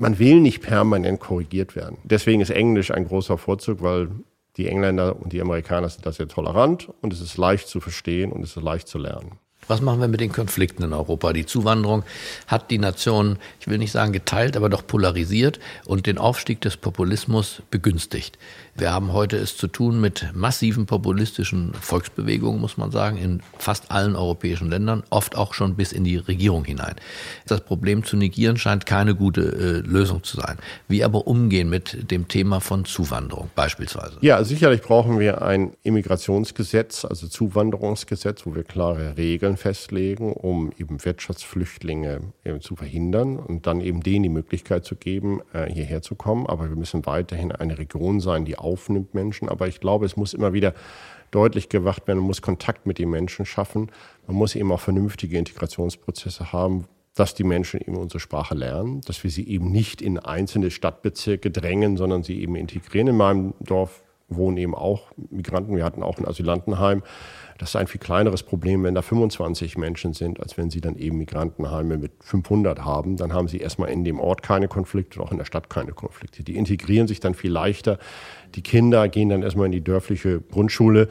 man 0.02 0.18
will 0.18 0.40
nicht 0.40 0.62
permanent 0.62 1.20
korrigiert 1.20 1.76
werden. 1.76 1.96
Deswegen 2.02 2.40
ist 2.40 2.50
Englisch 2.50 2.90
ein 2.90 3.06
großer 3.06 3.38
Vorzug, 3.38 3.82
weil 3.82 4.10
die 4.56 4.66
Engländer 4.66 5.14
und 5.22 5.32
die 5.32 5.40
Amerikaner 5.40 5.88
sind 5.88 6.04
da 6.04 6.10
sehr 6.10 6.26
tolerant 6.26 6.90
und 7.00 7.12
es 7.12 7.20
ist 7.20 7.36
leicht 7.38 7.68
zu 7.68 7.80
verstehen 7.80 8.32
und 8.32 8.42
es 8.42 8.56
ist 8.56 8.62
leicht 8.62 8.88
zu 8.88 8.98
lernen. 8.98 9.38
Was 9.68 9.80
machen 9.80 10.00
wir 10.00 10.08
mit 10.08 10.20
den 10.20 10.32
Konflikten 10.32 10.82
in 10.82 10.92
Europa? 10.92 11.32
Die 11.32 11.46
Zuwanderung 11.46 12.02
hat 12.48 12.72
die 12.72 12.78
Nation, 12.78 13.38
ich 13.60 13.68
will 13.68 13.78
nicht 13.78 13.92
sagen 13.92 14.12
geteilt, 14.12 14.56
aber 14.56 14.68
doch 14.68 14.84
polarisiert 14.84 15.60
und 15.84 16.06
den 16.06 16.18
Aufstieg 16.18 16.60
des 16.60 16.76
Populismus 16.76 17.62
begünstigt. 17.70 18.38
Wir 18.74 18.90
haben 18.90 19.12
heute 19.12 19.36
es 19.36 19.58
zu 19.58 19.68
tun 19.68 20.00
mit 20.00 20.30
massiven 20.34 20.86
populistischen 20.86 21.74
Volksbewegungen, 21.74 22.60
muss 22.60 22.78
man 22.78 22.90
sagen, 22.90 23.18
in 23.18 23.42
fast 23.58 23.90
allen 23.90 24.16
europäischen 24.16 24.70
Ländern, 24.70 25.02
oft 25.10 25.36
auch 25.36 25.52
schon 25.52 25.76
bis 25.76 25.92
in 25.92 26.04
die 26.04 26.16
Regierung 26.16 26.64
hinein. 26.64 26.96
Das 27.46 27.60
Problem 27.60 28.02
zu 28.02 28.16
negieren 28.16 28.56
scheint 28.56 28.86
keine 28.86 29.14
gute 29.14 29.42
äh, 29.42 29.86
Lösung 29.86 30.24
zu 30.24 30.38
sein. 30.38 30.56
Wie 30.88 31.04
aber 31.04 31.26
umgehen 31.26 31.68
mit 31.68 32.10
dem 32.10 32.28
Thema 32.28 32.60
von 32.60 32.86
Zuwanderung 32.86 33.50
beispielsweise? 33.54 34.16
Ja, 34.22 34.42
sicherlich 34.42 34.80
brauchen 34.80 35.20
wir 35.20 35.42
ein 35.42 35.74
Immigrationsgesetz, 35.82 37.04
also 37.04 37.28
Zuwanderungsgesetz, 37.28 38.46
wo 38.46 38.54
wir 38.54 38.64
klare 38.64 39.18
Regeln 39.18 39.51
festlegen, 39.56 40.32
um 40.32 40.70
eben 40.78 41.04
Wirtschaftsflüchtlinge 41.04 42.20
eben 42.44 42.60
zu 42.60 42.76
verhindern 42.76 43.38
und 43.38 43.66
dann 43.66 43.80
eben 43.80 44.02
denen 44.02 44.22
die 44.22 44.28
Möglichkeit 44.28 44.84
zu 44.84 44.96
geben, 44.96 45.40
äh, 45.52 45.70
hierher 45.72 46.02
zu 46.02 46.14
kommen. 46.14 46.46
Aber 46.46 46.68
wir 46.68 46.76
müssen 46.76 47.06
weiterhin 47.06 47.52
eine 47.52 47.78
Region 47.78 48.20
sein, 48.20 48.44
die 48.44 48.56
aufnimmt 48.56 49.14
Menschen. 49.14 49.48
Aber 49.48 49.68
ich 49.68 49.80
glaube, 49.80 50.06
es 50.06 50.16
muss 50.16 50.34
immer 50.34 50.52
wieder 50.52 50.74
deutlich 51.30 51.68
gewacht 51.68 52.06
werden. 52.06 52.18
Man 52.18 52.26
muss 52.28 52.42
Kontakt 52.42 52.86
mit 52.86 52.98
den 52.98 53.10
Menschen 53.10 53.44
schaffen. 53.44 53.90
Man 54.26 54.36
muss 54.36 54.54
eben 54.54 54.70
auch 54.72 54.80
vernünftige 54.80 55.38
Integrationsprozesse 55.38 56.52
haben, 56.52 56.86
dass 57.14 57.34
die 57.34 57.44
Menschen 57.44 57.80
eben 57.80 57.96
unsere 57.96 58.20
Sprache 58.20 58.54
lernen, 58.54 59.00
dass 59.02 59.22
wir 59.22 59.30
sie 59.30 59.46
eben 59.48 59.70
nicht 59.70 60.00
in 60.00 60.18
einzelne 60.18 60.70
Stadtbezirke 60.70 61.50
drängen, 61.50 61.96
sondern 61.96 62.22
sie 62.22 62.40
eben 62.40 62.56
integrieren. 62.56 63.08
In 63.08 63.16
meinem 63.16 63.54
Dorf 63.60 64.02
wohnen 64.36 64.56
eben 64.56 64.74
auch 64.74 65.12
Migranten. 65.30 65.76
Wir 65.76 65.84
hatten 65.84 66.02
auch 66.02 66.18
ein 66.18 66.26
Asylantenheim. 66.26 67.02
Das 67.58 67.70
ist 67.70 67.76
ein 67.76 67.86
viel 67.86 68.00
kleineres 68.00 68.42
Problem, 68.42 68.82
wenn 68.82 68.94
da 68.94 69.02
25 69.02 69.78
Menschen 69.78 70.14
sind, 70.14 70.40
als 70.40 70.56
wenn 70.56 70.70
sie 70.70 70.80
dann 70.80 70.96
eben 70.96 71.18
Migrantenheime 71.18 71.96
mit 71.96 72.12
500 72.20 72.84
haben. 72.84 73.16
Dann 73.16 73.32
haben 73.32 73.48
sie 73.48 73.58
erstmal 73.58 73.90
in 73.90 74.04
dem 74.04 74.18
Ort 74.18 74.42
keine 74.42 74.68
Konflikte 74.68 75.20
und 75.20 75.26
auch 75.26 75.32
in 75.32 75.38
der 75.38 75.44
Stadt 75.44 75.70
keine 75.70 75.92
Konflikte. 75.92 76.42
Die 76.42 76.56
integrieren 76.56 77.06
sich 77.06 77.20
dann 77.20 77.34
viel 77.34 77.52
leichter. 77.52 77.98
Die 78.54 78.62
Kinder 78.62 79.08
gehen 79.08 79.28
dann 79.28 79.42
erstmal 79.42 79.66
in 79.66 79.72
die 79.72 79.84
dörfliche 79.84 80.40
Grundschule 80.40 81.08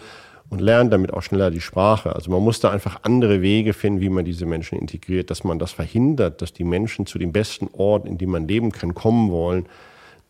und 0.51 0.59
lernt 0.59 0.91
damit 0.91 1.13
auch 1.13 1.21
schneller 1.21 1.49
die 1.49 1.61
Sprache. 1.61 2.13
Also 2.13 2.29
man 2.29 2.43
muss 2.43 2.59
da 2.59 2.69
einfach 2.69 2.99
andere 3.03 3.41
Wege 3.41 3.71
finden, 3.71 4.01
wie 4.01 4.09
man 4.09 4.25
diese 4.25 4.45
Menschen 4.45 4.77
integriert, 4.77 5.31
dass 5.31 5.45
man 5.45 5.57
das 5.57 5.71
verhindert, 5.71 6.41
dass 6.41 6.51
die 6.51 6.65
Menschen 6.65 7.05
zu 7.05 7.17
dem 7.17 7.31
besten 7.31 7.69
Ort, 7.71 8.05
in 8.05 8.17
dem 8.17 8.31
man 8.31 8.47
leben 8.47 8.73
kann, 8.73 8.93
kommen 8.93 9.31
wollen. 9.31 9.65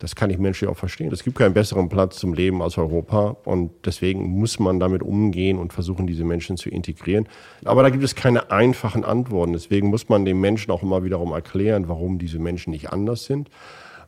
Das 0.01 0.15
kann 0.15 0.31
ich 0.31 0.39
menschlich 0.39 0.67
auch 0.67 0.77
verstehen. 0.77 1.13
Es 1.13 1.24
gibt 1.24 1.38
keinen 1.38 1.53
besseren 1.53 1.88
Platz 1.88 2.17
zum 2.17 2.34
Leben 2.34 2.63
als 2.63 2.79
Europa 2.79 3.38
und 3.46 3.70
deswegen 3.86 4.24
muss 4.24 4.58
man 4.58 4.79
damit 4.79 5.03
umgehen 5.03 5.60
und 5.60 5.74
versuchen, 5.74 6.08
diese 6.08 6.24
Menschen 6.24 6.58
zu 6.58 6.70
integrieren. 6.70 7.29
Aber 7.65 7.84
da 7.84 7.91
gibt 7.91 8.03
es 8.03 8.15
keine 8.15 8.50
einfachen 8.50 9.05
Antworten. 9.05 9.53
Deswegen 9.53 9.89
muss 9.89 10.10
man 10.10 10.25
den 10.25 10.41
Menschen 10.41 10.72
auch 10.72 10.81
immer 10.81 11.03
wiederum 11.03 11.34
erklären, 11.34 11.88
warum 11.88 12.17
diese 12.17 12.39
Menschen 12.39 12.72
nicht 12.72 12.91
anders 12.91 13.25
sind 13.25 13.50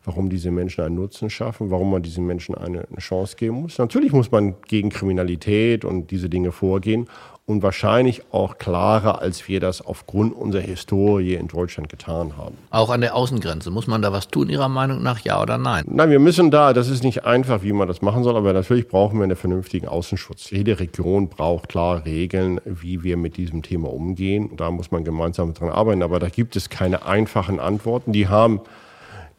warum 0.04 0.28
diese 0.28 0.50
Menschen 0.50 0.84
einen 0.84 0.96
Nutzen 0.96 1.30
schaffen, 1.30 1.70
warum 1.70 1.90
man 1.90 2.02
diesen 2.02 2.26
Menschen 2.26 2.54
eine, 2.54 2.84
Chance 2.98 3.36
geben 3.36 3.62
muss. 3.62 3.78
Natürlich 3.78 4.12
muss 4.12 4.30
man 4.30 4.54
gegen 4.68 4.90
Kriminalität 4.90 5.84
und 5.84 6.10
diese 6.10 6.28
Dinge 6.28 6.52
vorgehen 6.52 7.08
und 7.46 7.62
wahrscheinlich 7.62 8.22
auch 8.30 8.56
klarer, 8.56 9.20
als 9.20 9.48
wir 9.48 9.60
das 9.60 9.82
aufgrund 9.82 10.34
unserer 10.34 10.62
Historie 10.62 11.34
in 11.34 11.48
Deutschland 11.48 11.90
getan 11.90 12.38
haben. 12.38 12.56
Auch 12.70 12.88
an 12.88 13.02
der 13.02 13.14
Außengrenze. 13.14 13.70
Muss 13.70 13.86
man 13.86 14.00
da 14.00 14.12
was 14.12 14.28
tun, 14.28 14.48
Ihrer 14.48 14.68
Meinung 14.68 15.02
nach, 15.02 15.20
ja 15.20 15.42
oder 15.42 15.58
nein? 15.58 15.84
Nein, 15.86 16.10
wir 16.10 16.20
müssen 16.20 16.50
da, 16.50 16.72
das 16.72 16.88
ist 16.88 17.04
nicht 17.04 17.24
einfach, 17.24 17.62
wie 17.62 17.72
man 17.72 17.86
das 17.86 18.00
machen 18.00 18.24
soll, 18.24 18.36
aber 18.36 18.52
natürlich 18.52 18.88
brauchen 18.88 19.18
wir 19.18 19.24
einen 19.24 19.36
vernünftigen 19.36 19.88
Außenschutz. 19.88 20.50
Jede 20.50 20.80
Region 20.80 21.28
braucht 21.28 21.68
klare 21.68 22.06
Regeln, 22.06 22.60
wie 22.64 23.02
wir 23.02 23.18
mit 23.18 23.36
diesem 23.36 23.62
Thema 23.62 23.92
umgehen. 23.92 24.50
Da 24.56 24.70
muss 24.70 24.90
man 24.90 25.04
gemeinsam 25.04 25.52
dran 25.52 25.68
arbeiten, 25.68 26.02
aber 26.02 26.18
da 26.20 26.28
gibt 26.28 26.56
es 26.56 26.70
keine 26.70 27.04
einfachen 27.04 27.60
Antworten. 27.60 28.12
Die 28.12 28.28
haben 28.28 28.60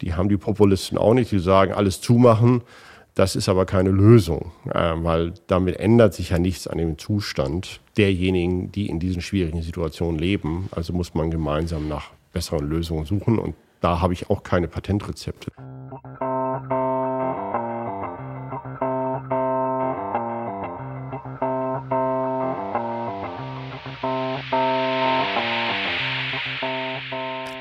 die 0.00 0.14
haben 0.14 0.28
die 0.28 0.36
Populisten 0.36 0.98
auch 0.98 1.14
nicht. 1.14 1.30
Die 1.32 1.38
sagen, 1.38 1.72
alles 1.72 2.00
zumachen. 2.00 2.62
Das 3.14 3.34
ist 3.34 3.48
aber 3.48 3.64
keine 3.64 3.90
Lösung, 3.90 4.52
äh, 4.70 4.92
weil 4.96 5.32
damit 5.46 5.78
ändert 5.78 6.12
sich 6.12 6.30
ja 6.30 6.38
nichts 6.38 6.66
an 6.66 6.76
dem 6.76 6.98
Zustand 6.98 7.80
derjenigen, 7.96 8.70
die 8.72 8.90
in 8.90 9.00
diesen 9.00 9.22
schwierigen 9.22 9.62
Situationen 9.62 10.18
leben. 10.18 10.68
Also 10.70 10.92
muss 10.92 11.14
man 11.14 11.30
gemeinsam 11.30 11.88
nach 11.88 12.10
besseren 12.34 12.68
Lösungen 12.68 13.06
suchen. 13.06 13.38
Und 13.38 13.54
da 13.80 14.02
habe 14.02 14.12
ich 14.12 14.28
auch 14.28 14.42
keine 14.42 14.68
Patentrezepte. 14.68 15.50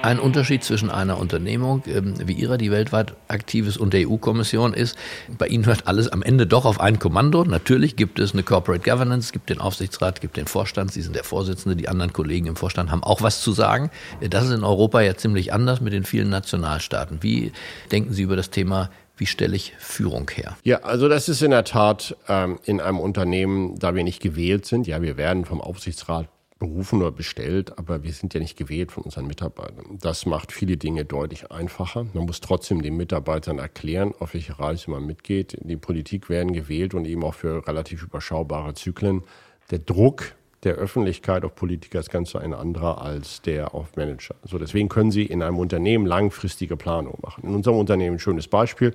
Ein 0.05 0.19
Unterschied 0.19 0.63
zwischen 0.63 0.91
einer 0.91 1.17
Unternehmung 1.17 1.81
ähm, 1.88 2.13
wie 2.27 2.33
Ihrer, 2.33 2.59
die 2.59 2.69
weltweit 2.69 3.15
aktiv 3.27 3.67
ist, 3.67 3.77
und 3.77 3.91
der 3.91 4.07
EU-Kommission 4.07 4.75
ist, 4.75 4.95
bei 5.39 5.47
Ihnen 5.47 5.65
hört 5.65 5.88
alles 5.88 6.09
am 6.09 6.21
Ende 6.21 6.45
doch 6.45 6.65
auf 6.65 6.79
ein 6.79 7.00
Kommando. 7.00 7.43
Natürlich 7.43 7.95
gibt 7.95 8.19
es 8.19 8.33
eine 8.33 8.43
Corporate 8.43 8.88
Governance, 8.88 9.31
gibt 9.31 9.50
den 9.50 9.59
Aufsichtsrat, 9.59 10.21
gibt 10.21 10.38
den 10.38 10.45
Vorstand, 10.45 10.93
Sie 10.93 11.01
sind 11.01 11.15
der 11.15 11.24
Vorsitzende, 11.24 11.75
die 11.75 11.89
anderen 11.89 12.13
Kollegen 12.13 12.45
im 12.45 12.55
Vorstand 12.55 12.91
haben 12.91 13.01
auch 13.01 13.24
was 13.24 13.41
zu 13.41 13.51
sagen. 13.51 13.89
Das 14.29 14.45
ist 14.45 14.51
in 14.51 14.63
Europa 14.63 15.01
ja 15.01 15.17
ziemlich 15.17 15.51
anders 15.51 15.81
mit 15.81 15.91
den 15.91 16.03
vielen 16.03 16.29
Nationalstaaten. 16.29 17.24
Wie 17.24 17.51
denken 17.91 18.13
Sie 18.13 18.21
über 18.21 18.35
das 18.35 18.51
Thema 18.51 18.91
wie 19.17 19.25
stelle 19.25 19.55
ich 19.55 19.74
Führung 19.79 20.29
her? 20.35 20.57
Ja, 20.63 20.79
also 20.81 21.07
das 21.07 21.29
ist 21.29 21.41
in 21.41 21.51
der 21.51 21.63
Tat 21.63 22.17
ähm, 22.27 22.59
in 22.65 22.81
einem 22.81 23.00
Unternehmen, 23.00 23.79
da 23.79 23.95
wir 23.95 24.03
nicht 24.03 24.21
gewählt 24.21 24.65
sind, 24.65 24.88
ja, 24.88 25.01
wir 25.01 25.15
werden 25.17 25.45
vom 25.45 25.62
Aufsichtsrat 25.62 26.27
berufen 26.69 27.01
oder 27.01 27.12
bestellt, 27.12 27.77
aber 27.77 28.03
wir 28.03 28.12
sind 28.13 28.34
ja 28.34 28.39
nicht 28.39 28.57
gewählt 28.57 28.91
von 28.91 29.03
unseren 29.03 29.27
Mitarbeitern. 29.27 29.98
Das 30.01 30.25
macht 30.25 30.51
viele 30.51 30.77
Dinge 30.77 31.05
deutlich 31.05 31.51
einfacher. 31.51 32.05
Man 32.13 32.25
muss 32.25 32.41
trotzdem 32.41 32.81
den 32.81 32.98
Mitarbeitern 32.98 33.60
erklären, 33.60 34.13
auf 34.19 34.34
welche 34.34 34.60
Reise 34.60 34.91
man 34.91 35.05
mitgeht. 35.05 35.57
Die 35.62 35.77
Politik 35.77 36.29
werden 36.29 36.53
gewählt 36.53 36.93
und 36.93 37.05
eben 37.05 37.24
auch 37.24 37.34
für 37.34 37.67
relativ 37.67 38.03
überschaubare 38.03 38.74
Zyklen. 38.74 39.24
Der 39.72 39.79
Druck 39.79 40.36
der 40.63 40.75
Öffentlichkeit 40.75 41.45
auf 41.45 41.53
Politiker 41.55 42.00
ist 42.00 42.10
ganz 42.10 42.31
so 42.31 42.39
ein 42.39 42.53
anderer 42.53 43.01
als 43.01 43.41
der 43.41 43.75
auf 43.75 43.95
Manager. 43.95 44.36
So 44.43 44.57
deswegen 44.57 44.89
können 44.89 45.12
Sie 45.12 45.24
in 45.24 45.43
einem 45.43 45.60
Unternehmen 45.60 46.07
langfristige 46.07 46.75
Planung 46.75 47.19
machen. 47.22 47.43
In 47.43 47.55
unserem 47.55 47.77
Unternehmen 47.77 48.15
ein 48.15 48.19
schönes 48.19 48.48
Beispiel. 48.48 48.93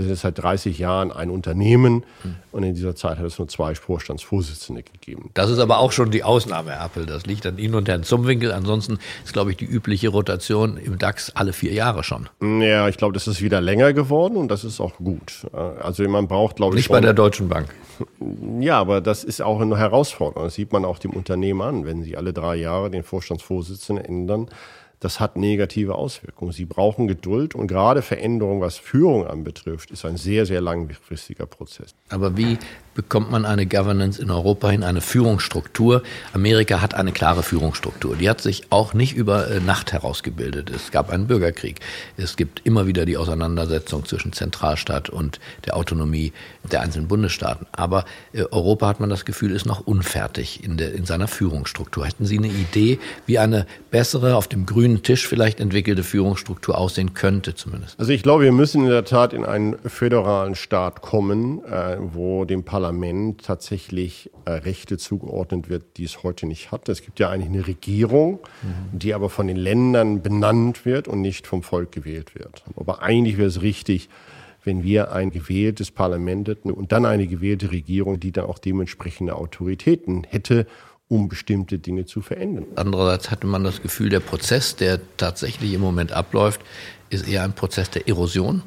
Wir 0.00 0.04
sind 0.04 0.14
jetzt 0.14 0.22
seit 0.22 0.38
30 0.38 0.78
Jahren 0.78 1.12
ein 1.12 1.28
Unternehmen 1.28 2.04
hm. 2.22 2.36
und 2.52 2.62
in 2.62 2.74
dieser 2.74 2.96
Zeit 2.96 3.18
hat 3.18 3.26
es 3.26 3.38
nur 3.38 3.48
zwei 3.48 3.74
Vorstandsvorsitzende 3.74 4.82
gegeben. 4.82 5.28
Das 5.34 5.50
ist 5.50 5.58
aber 5.58 5.78
auch 5.78 5.92
schon 5.92 6.10
die 6.10 6.24
Ausnahme, 6.24 6.70
Herr 6.70 6.80
Appel. 6.80 7.04
Das 7.04 7.26
liegt 7.26 7.44
an 7.44 7.58
Ihnen 7.58 7.74
und 7.74 7.86
Herrn 7.86 8.02
Zumwinkel. 8.02 8.50
Ansonsten 8.50 8.98
ist, 9.22 9.34
glaube 9.34 9.50
ich, 9.50 9.58
die 9.58 9.66
übliche 9.66 10.08
Rotation 10.08 10.78
im 10.78 10.96
DAX 10.96 11.32
alle 11.36 11.52
vier 11.52 11.74
Jahre 11.74 12.02
schon. 12.02 12.30
Ja, 12.40 12.88
ich 12.88 12.96
glaube, 12.96 13.12
das 13.12 13.28
ist 13.28 13.42
wieder 13.42 13.60
länger 13.60 13.92
geworden 13.92 14.36
und 14.36 14.50
das 14.50 14.64
ist 14.64 14.80
auch 14.80 14.96
gut. 14.96 15.46
Also 15.52 16.02
man 16.08 16.28
braucht, 16.28 16.56
glaube 16.56 16.76
ich. 16.76 16.84
Nicht 16.84 16.88
bei 16.88 17.02
der 17.02 17.12
Deutschen 17.12 17.50
Bank. 17.50 17.68
Ja, 18.58 18.80
aber 18.80 19.02
das 19.02 19.22
ist 19.22 19.42
auch 19.42 19.60
eine 19.60 19.76
Herausforderung. 19.76 20.44
Das 20.44 20.54
sieht 20.54 20.72
man 20.72 20.86
auch 20.86 20.98
dem 20.98 21.10
Unternehmen 21.10 21.60
an. 21.60 21.84
Wenn 21.84 22.02
Sie 22.02 22.16
alle 22.16 22.32
drei 22.32 22.56
Jahre 22.56 22.90
den 22.90 23.02
Vorstandsvorsitzenden 23.02 24.02
ändern, 24.02 24.48
das 25.00 25.18
hat 25.18 25.36
negative 25.36 25.94
Auswirkungen. 25.94 26.52
Sie 26.52 26.66
brauchen 26.66 27.08
Geduld 27.08 27.54
und 27.54 27.66
gerade 27.66 28.02
Veränderung, 28.02 28.60
was 28.60 28.76
Führung 28.76 29.26
anbetrifft, 29.26 29.90
ist 29.90 30.04
ein 30.04 30.18
sehr, 30.18 30.44
sehr 30.44 30.60
langfristiger 30.60 31.46
Prozess. 31.46 31.94
Aber 32.10 32.36
wie 32.36 32.58
bekommt 33.00 33.30
man 33.30 33.46
eine 33.46 33.64
Governance 33.64 34.20
in 34.20 34.30
Europa 34.30 34.68
hin, 34.68 34.84
eine 34.84 35.00
Führungsstruktur? 35.00 36.02
Amerika 36.34 36.82
hat 36.82 36.92
eine 36.92 37.12
klare 37.12 37.42
Führungsstruktur. 37.42 38.14
Die 38.14 38.28
hat 38.28 38.42
sich 38.42 38.64
auch 38.68 38.92
nicht 38.92 39.16
über 39.16 39.50
äh, 39.50 39.58
Nacht 39.58 39.94
herausgebildet. 39.94 40.68
Es 40.68 40.90
gab 40.90 41.08
einen 41.08 41.26
Bürgerkrieg. 41.26 41.80
Es 42.18 42.36
gibt 42.36 42.60
immer 42.66 42.86
wieder 42.86 43.06
die 43.06 43.16
Auseinandersetzung 43.16 44.04
zwischen 44.04 44.34
Zentralstaat 44.34 45.08
und 45.08 45.40
der 45.64 45.78
Autonomie 45.78 46.34
der 46.70 46.82
einzelnen 46.82 47.08
Bundesstaaten. 47.08 47.66
Aber 47.72 48.04
äh, 48.34 48.42
Europa 48.50 48.88
hat 48.88 49.00
man 49.00 49.08
das 49.08 49.24
Gefühl, 49.24 49.52
ist 49.52 49.64
noch 49.64 49.86
unfertig 49.86 50.62
in, 50.62 50.76
der, 50.76 50.92
in 50.92 51.06
seiner 51.06 51.26
Führungsstruktur. 51.26 52.04
Hätten 52.04 52.26
Sie 52.26 52.36
eine 52.36 52.48
Idee, 52.48 52.98
wie 53.24 53.38
eine 53.38 53.66
bessere 53.90 54.36
auf 54.36 54.46
dem 54.46 54.66
grünen 54.66 55.02
Tisch 55.02 55.26
vielleicht 55.26 55.58
entwickelte 55.58 56.02
Führungsstruktur 56.02 56.76
aussehen 56.76 57.14
könnte 57.14 57.54
zumindest? 57.54 57.98
Also 57.98 58.12
ich 58.12 58.22
glaube, 58.22 58.44
wir 58.44 58.52
müssen 58.52 58.82
in 58.84 58.90
der 58.90 59.06
Tat 59.06 59.32
in 59.32 59.46
einen 59.46 59.78
föderalen 59.86 60.54
Staat 60.54 61.00
kommen, 61.00 61.64
äh, 61.64 61.96
wo 61.98 62.44
dem 62.44 62.62
Parlament 62.62 62.89
tatsächlich 63.38 64.30
äh, 64.44 64.52
Rechte 64.52 64.98
zugeordnet 64.98 65.68
wird, 65.68 65.96
die 65.96 66.04
es 66.04 66.22
heute 66.22 66.46
nicht 66.46 66.72
hat. 66.72 66.88
Es 66.88 67.02
gibt 67.02 67.20
ja 67.20 67.30
eigentlich 67.30 67.48
eine 67.48 67.66
Regierung, 67.66 68.40
mhm. 68.62 68.98
die 68.98 69.14
aber 69.14 69.30
von 69.30 69.46
den 69.46 69.56
Ländern 69.56 70.22
benannt 70.22 70.84
wird 70.84 71.08
und 71.08 71.20
nicht 71.20 71.46
vom 71.46 71.62
Volk 71.62 71.92
gewählt 71.92 72.34
wird. 72.34 72.64
Aber 72.76 73.02
eigentlich 73.02 73.38
wäre 73.38 73.48
es 73.48 73.62
richtig, 73.62 74.08
wenn 74.62 74.82
wir 74.82 75.12
ein 75.12 75.30
gewähltes 75.30 75.90
Parlament 75.90 76.48
hätten 76.48 76.70
und 76.70 76.92
dann 76.92 77.06
eine 77.06 77.26
gewählte 77.26 77.72
Regierung, 77.72 78.20
die 78.20 78.32
dann 78.32 78.44
auch 78.44 78.58
dementsprechende 78.58 79.36
Autoritäten 79.36 80.24
hätte 80.28 80.66
um 81.10 81.28
bestimmte 81.28 81.80
Dinge 81.80 82.06
zu 82.06 82.20
verändern. 82.20 82.66
Andererseits 82.76 83.32
hatte 83.32 83.44
man 83.44 83.64
das 83.64 83.82
Gefühl, 83.82 84.10
der 84.10 84.20
Prozess, 84.20 84.76
der 84.76 85.00
tatsächlich 85.16 85.72
im 85.72 85.80
Moment 85.80 86.12
abläuft, 86.12 86.60
ist 87.10 87.28
eher 87.28 87.42
ein 87.42 87.52
Prozess 87.52 87.90
der 87.90 88.06
Erosion 88.06 88.62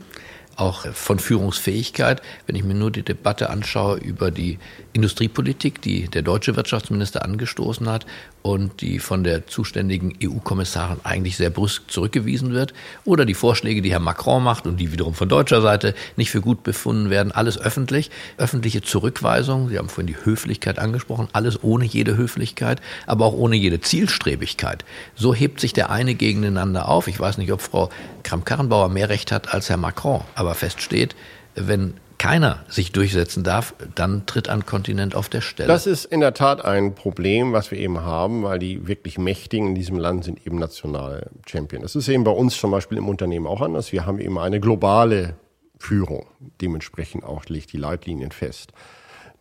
auch 0.55 0.85
von 0.93 1.19
Führungsfähigkeit. 1.19 2.21
Wenn 2.45 2.55
ich 2.55 2.63
mir 2.63 2.73
nur 2.73 2.91
die 2.91 3.03
Debatte 3.03 3.49
anschaue 3.49 3.97
über 3.97 4.31
die 4.31 4.59
Industriepolitik, 4.93 5.81
die 5.81 6.07
der 6.07 6.21
deutsche 6.21 6.55
Wirtschaftsminister 6.55 7.23
angestoßen 7.23 7.89
hat 7.89 8.05
und 8.43 8.81
die 8.81 8.99
von 8.99 9.23
der 9.23 9.47
zuständigen 9.47 10.13
EU-Kommissarin 10.23 10.99
eigentlich 11.03 11.37
sehr 11.37 11.49
brüsk 11.49 11.89
zurückgewiesen 11.89 12.53
wird, 12.53 12.73
oder 13.05 13.25
die 13.25 13.33
Vorschläge, 13.33 13.81
die 13.81 13.91
Herr 13.91 13.99
Macron 13.99 14.43
macht 14.43 14.67
und 14.67 14.77
die 14.77 14.91
wiederum 14.91 15.13
von 15.13 15.29
deutscher 15.29 15.61
Seite 15.61 15.95
nicht 16.17 16.29
für 16.29 16.41
gut 16.41 16.63
befunden 16.63 17.09
werden, 17.09 17.31
alles 17.31 17.57
öffentlich. 17.57 18.11
Öffentliche 18.37 18.81
Zurückweisung, 18.81 19.69
Sie 19.69 19.77
haben 19.77 19.89
vorhin 19.89 20.07
die 20.07 20.25
Höflichkeit 20.25 20.77
angesprochen, 20.77 21.27
alles 21.33 21.63
ohne 21.63 21.85
jede 21.85 22.17
Höflichkeit, 22.17 22.81
aber 23.07 23.25
auch 23.25 23.33
ohne 23.33 23.55
jede 23.55 23.81
Zielstrebigkeit. 23.81 24.85
So 25.15 25.33
hebt 25.33 25.59
sich 25.59 25.73
der 25.73 25.89
eine 25.89 26.13
gegeneinander 26.13 26.89
auf. 26.89 27.07
Ich 27.07 27.19
weiß 27.19 27.37
nicht, 27.37 27.51
ob 27.51 27.61
Frau 27.61 27.89
Kramp-Karrenbauer 28.23 28.89
mehr 28.89 29.09
Recht 29.09 29.31
hat 29.31 29.53
als 29.53 29.69
Herr 29.69 29.77
Macron, 29.77 30.21
aber 30.35 30.42
fest 30.53 30.81
steht, 30.81 31.15
wenn 31.55 31.93
keiner 32.17 32.63
sich 32.69 32.93
durchsetzen 32.93 33.43
darf, 33.43 33.75
dann 33.95 34.25
tritt 34.25 34.47
ein 34.47 34.65
Kontinent 34.65 35.13
auf 35.13 35.27
der 35.27 35.41
Stelle. 35.41 35.67
Das 35.67 35.85
ist 35.85 36.05
in 36.05 36.21
der 36.21 36.33
Tat 36.33 36.63
ein 36.63 36.95
Problem, 36.95 37.51
was 37.51 37.69
wir 37.69 37.77
eben 37.77 37.99
haben, 38.01 38.43
weil 38.43 38.59
die 38.59 38.87
wirklich 38.87 39.17
Mächtigen 39.17 39.69
in 39.69 39.75
diesem 39.75 39.97
Land 39.97 40.23
sind 40.23 40.45
eben 40.47 40.57
nationale 40.57 41.31
Champion. 41.45 41.81
Das 41.81 41.97
ist 41.97 42.07
eben 42.07 42.23
bei 42.23 42.31
uns 42.31 42.57
zum 42.57 42.71
Beispiel 42.71 42.97
im 42.97 43.09
Unternehmen 43.09 43.45
auch 43.45 43.61
anders. 43.61 43.91
Wir 43.91 44.05
haben 44.05 44.19
eben 44.19 44.39
eine 44.39 44.61
globale 44.61 45.35
Führung. 45.77 46.25
Dementsprechend 46.61 47.25
auch 47.25 47.43
legt 47.47 47.73
die 47.73 47.77
Leitlinien 47.77 48.31
fest. 48.31 48.71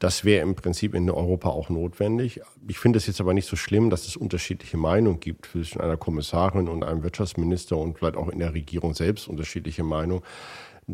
Das 0.01 0.25
wäre 0.25 0.43
im 0.43 0.57
Prinzip 0.57 0.97
in 0.97 1.09
Europa 1.09 1.51
auch 1.51 1.69
notwendig. 1.69 2.41
Ich 2.67 2.81
finde 2.81 2.97
es 2.97 3.07
jetzt 3.07 3.21
aber 3.21 3.33
nicht 3.33 3.49
so 3.49 3.55
schlimm, 3.55 3.91
dass 3.91 4.09
es 4.09 4.17
unterschiedliche 4.17 4.77
Meinungen 4.77 5.21
gibt 5.21 5.47
zwischen 5.47 5.81
einer 5.81 5.97
Kommissarin 5.97 6.69
und 6.69 6.83
einem 6.83 7.05
Wirtschaftsminister 7.05 7.77
und 7.77 7.97
vielleicht 7.97 8.17
auch 8.17 8.29
in 8.29 8.41
der 8.41 8.53
Regierung 8.53 8.95
selbst 8.95 9.29
unterschiedliche 9.29 9.85
Meinungen 9.85 10.25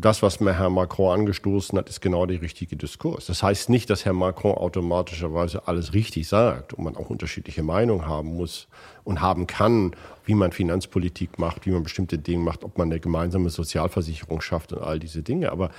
das, 0.01 0.21
was 0.21 0.39
Herr 0.39 0.69
Macron 0.69 1.19
angestoßen 1.19 1.77
hat, 1.77 1.89
ist 1.89 2.01
genau 2.01 2.25
der 2.25 2.41
richtige 2.41 2.75
Diskurs. 2.75 3.25
Das 3.25 3.43
heißt 3.43 3.69
nicht, 3.69 3.89
dass 3.89 4.05
Herr 4.05 4.13
Macron 4.13 4.53
automatischerweise 4.53 5.67
alles 5.67 5.93
richtig 5.93 6.27
sagt 6.27 6.73
und 6.73 6.83
man 6.83 6.95
auch 6.95 7.09
unterschiedliche 7.09 7.63
Meinungen 7.63 8.05
haben 8.07 8.35
muss 8.35 8.67
und 9.03 9.21
haben 9.21 9.47
kann, 9.47 9.95
wie 10.25 10.35
man 10.35 10.51
Finanzpolitik 10.51 11.39
macht, 11.39 11.65
wie 11.65 11.71
man 11.71 11.83
bestimmte 11.83 12.17
Dinge 12.17 12.43
macht, 12.43 12.63
ob 12.63 12.77
man 12.77 12.91
eine 12.91 12.99
gemeinsame 12.99 13.49
Sozialversicherung 13.49 14.41
schafft 14.41 14.73
und 14.73 14.81
all 14.81 14.99
diese 14.99 15.23
Dinge. 15.23 15.51
Aber 15.51 15.71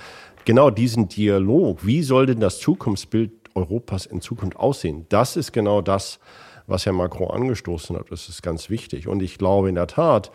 genau 0.45 0.69
diesen 0.69 1.07
Dialog, 1.07 1.85
wie 1.85 2.03
soll 2.03 2.25
denn 2.25 2.39
das 2.39 2.59
Zukunftsbild 2.59 3.31
Europas 3.55 4.05
in 4.05 4.21
Zukunft 4.21 4.57
aussehen? 4.57 5.05
Das 5.09 5.35
ist 5.35 5.51
genau 5.51 5.81
das, 5.81 6.19
was 6.67 6.85
Herr 6.85 6.93
Macron 6.93 7.31
angestoßen 7.31 7.95
hat. 7.97 8.11
Das 8.11 8.29
ist 8.29 8.41
ganz 8.41 8.69
wichtig. 8.69 9.07
Und 9.07 9.21
ich 9.21 9.37
glaube 9.37 9.69
in 9.69 9.75
der 9.75 9.87
Tat, 9.87 10.31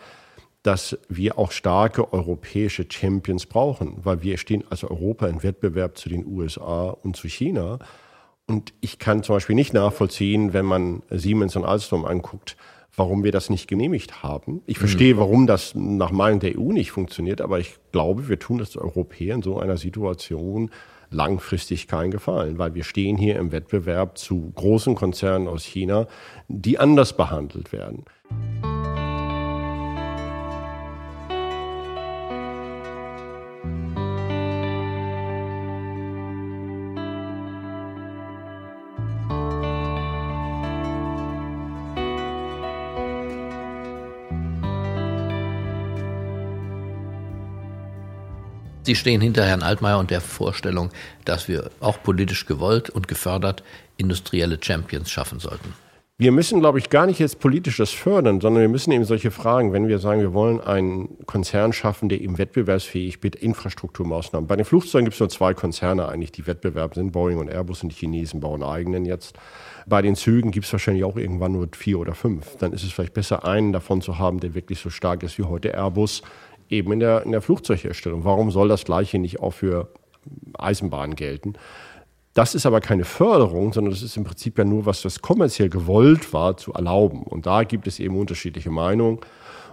dass 0.67 0.97
wir 1.07 1.39
auch 1.39 1.53
starke 1.53 2.11
europäische 2.11 2.85
Champions 2.89 3.45
brauchen, 3.45 3.99
weil 4.03 4.21
wir 4.21 4.37
stehen 4.37 4.65
als 4.69 4.83
Europa 4.83 5.25
im 5.27 5.41
Wettbewerb 5.41 5.97
zu 5.97 6.09
den 6.09 6.25
USA 6.25 6.89
und 6.89 7.15
zu 7.15 7.29
China. 7.29 7.79
Und 8.47 8.73
ich 8.81 8.99
kann 8.99 9.23
zum 9.23 9.37
Beispiel 9.37 9.55
nicht 9.55 9.73
nachvollziehen, 9.73 10.51
wenn 10.51 10.65
man 10.65 11.03
Siemens 11.09 11.55
und 11.55 11.63
Alstom 11.63 12.03
anguckt, 12.03 12.57
warum 12.97 13.23
wir 13.23 13.31
das 13.31 13.49
nicht 13.49 13.69
genehmigt 13.69 14.23
haben. 14.23 14.61
Ich 14.65 14.77
verstehe, 14.77 15.13
mhm. 15.13 15.19
warum 15.19 15.47
das 15.47 15.73
nach 15.73 16.11
Meinung 16.11 16.41
der 16.41 16.59
EU 16.59 16.73
nicht 16.73 16.91
funktioniert, 16.91 17.39
aber 17.39 17.59
ich 17.59 17.77
glaube, 17.93 18.27
wir 18.27 18.37
tun 18.37 18.57
das 18.57 18.75
Europäer 18.75 19.35
in 19.35 19.43
so 19.43 19.57
einer 19.57 19.77
Situation 19.77 20.69
langfristig 21.09 21.87
keinen 21.87 22.11
Gefallen, 22.11 22.57
weil 22.57 22.75
wir 22.75 22.83
stehen 22.83 23.15
hier 23.15 23.37
im 23.37 23.53
Wettbewerb 23.53 24.17
zu 24.17 24.51
großen 24.55 24.95
Konzernen 24.95 25.47
aus 25.47 25.63
China, 25.63 26.07
die 26.49 26.77
anders 26.77 27.15
behandelt 27.15 27.71
werden. 27.71 28.03
Sie 48.87 48.95
stehen 48.95 49.19
hinter 49.19 49.43
Herrn 49.43 49.63
Altmaier 49.63 49.99
und 49.99 50.11
der 50.11 50.21
Vorstellung, 50.21 50.91
dass 51.25 51.49
wir 51.49 51.71
auch 51.81 52.01
politisch 52.01 52.45
gewollt 52.45 52.89
und 52.89 53.09
gefördert 53.09 53.61
industrielle 53.97 54.59
Champions 54.61 55.11
schaffen 55.11 55.39
sollten. 55.39 55.73
Wir 56.17 56.31
müssen, 56.31 56.61
glaube 56.61 56.79
ich, 56.79 56.89
gar 56.89 57.05
nicht 57.05 57.19
jetzt 57.19 57.41
politisch 57.41 57.75
das 57.75 57.91
fördern, 57.91 58.39
sondern 58.39 58.61
wir 58.61 58.69
müssen 58.69 58.93
eben 58.93 59.03
solche 59.03 59.29
Fragen, 59.29 59.73
wenn 59.73 59.89
wir 59.89 59.99
sagen, 59.99 60.21
wir 60.21 60.33
wollen 60.33 60.61
einen 60.61 61.17
Konzern 61.25 61.73
schaffen, 61.73 62.07
der 62.07 62.21
eben 62.21 62.37
wettbewerbsfähig 62.37 63.21
mit 63.21 63.35
Infrastrukturmaßnahmen. 63.35 64.47
Bei 64.47 64.55
den 64.55 64.63
Flugzeugen 64.63 65.03
gibt 65.03 65.15
es 65.15 65.19
nur 65.19 65.27
zwei 65.27 65.53
Konzerne 65.53 66.07
eigentlich, 66.07 66.31
die 66.31 66.47
Wettbewerb 66.47 66.95
sind, 66.95 67.11
Boeing 67.11 67.39
und 67.39 67.49
Airbus 67.49 67.83
und 67.83 67.89
die 67.89 67.95
Chinesen 67.95 68.39
bauen 68.39 68.63
eigenen 68.63 69.03
jetzt. 69.03 69.37
Bei 69.85 70.01
den 70.01 70.15
Zügen 70.15 70.51
gibt 70.51 70.65
es 70.65 70.71
wahrscheinlich 70.71 71.03
auch 71.03 71.17
irgendwann 71.17 71.51
nur 71.51 71.67
vier 71.75 71.99
oder 71.99 72.15
fünf. 72.15 72.55
Dann 72.55 72.71
ist 72.71 72.83
es 72.83 72.93
vielleicht 72.93 73.13
besser, 73.13 73.43
einen 73.43 73.73
davon 73.73 74.01
zu 74.01 74.17
haben, 74.17 74.39
der 74.39 74.55
wirklich 74.55 74.79
so 74.79 74.89
stark 74.89 75.23
ist 75.23 75.37
wie 75.37 75.43
heute 75.43 75.73
Airbus, 75.73 76.21
eben 76.69 76.91
in 76.93 76.99
der, 76.99 77.23
in 77.23 77.31
der 77.31 77.41
Flugzeugherstellung. 77.41 78.23
Warum 78.23 78.51
soll 78.51 78.67
das 78.67 78.85
Gleiche 78.85 79.19
nicht 79.19 79.39
auch 79.39 79.51
für 79.51 79.89
Eisenbahnen 80.57 81.15
gelten? 81.15 81.53
Das 82.33 82.53
ist 82.53 82.67
aber 82.67 82.81
keine 82.81 83.03
Förderung, 83.03 83.73
sondern 83.73 83.91
das 83.91 84.03
ist 84.03 84.15
im 84.15 84.23
Prinzip 84.23 84.59
ja 84.59 84.63
nur 84.63 84.85
was, 84.85 85.03
was 85.03 85.21
kommerziell 85.21 85.69
gewollt 85.69 86.33
war, 86.33 86.55
zu 86.55 86.71
erlauben. 86.73 87.23
Und 87.23 87.47
da 87.47 87.63
gibt 87.63 87.87
es 87.87 87.99
eben 87.99 88.15
unterschiedliche 88.15 88.69
Meinungen. 88.69 89.19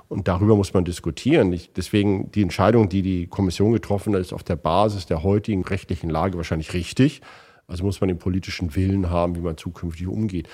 Und 0.09 0.29
darüber 0.29 0.57
muss 0.57 0.73
man 0.73 0.85
diskutieren. 0.85 1.53
Ich, 1.53 1.73
deswegen 1.73 2.31
die 2.33 2.43
Entscheidung, 2.43 2.89
die 2.89 3.03
die 3.03 3.27
Kommission 3.27 3.73
getroffen 3.73 4.15
hat, 4.15 4.21
ist 4.21 4.33
auf 4.33 4.45
der 4.45 4.57
Basis 4.57 5.07
der 5.07 5.23
heutigen 5.23 5.63
rechtlichen 5.63 6.09
Lage 6.09 6.37
wahrscheinlich 6.37 6.73
richtig. 6.73 7.21
Also 7.66 7.85
muss 7.85 8.00
man 8.00 8.09
den 8.09 8.18
politischen 8.18 8.76
Willen 8.76 9.11
haben, 9.11 9.37
wie 9.37 9.40
man 9.40 9.56
zukünftig 9.56 10.06
umgeht. 10.06 10.49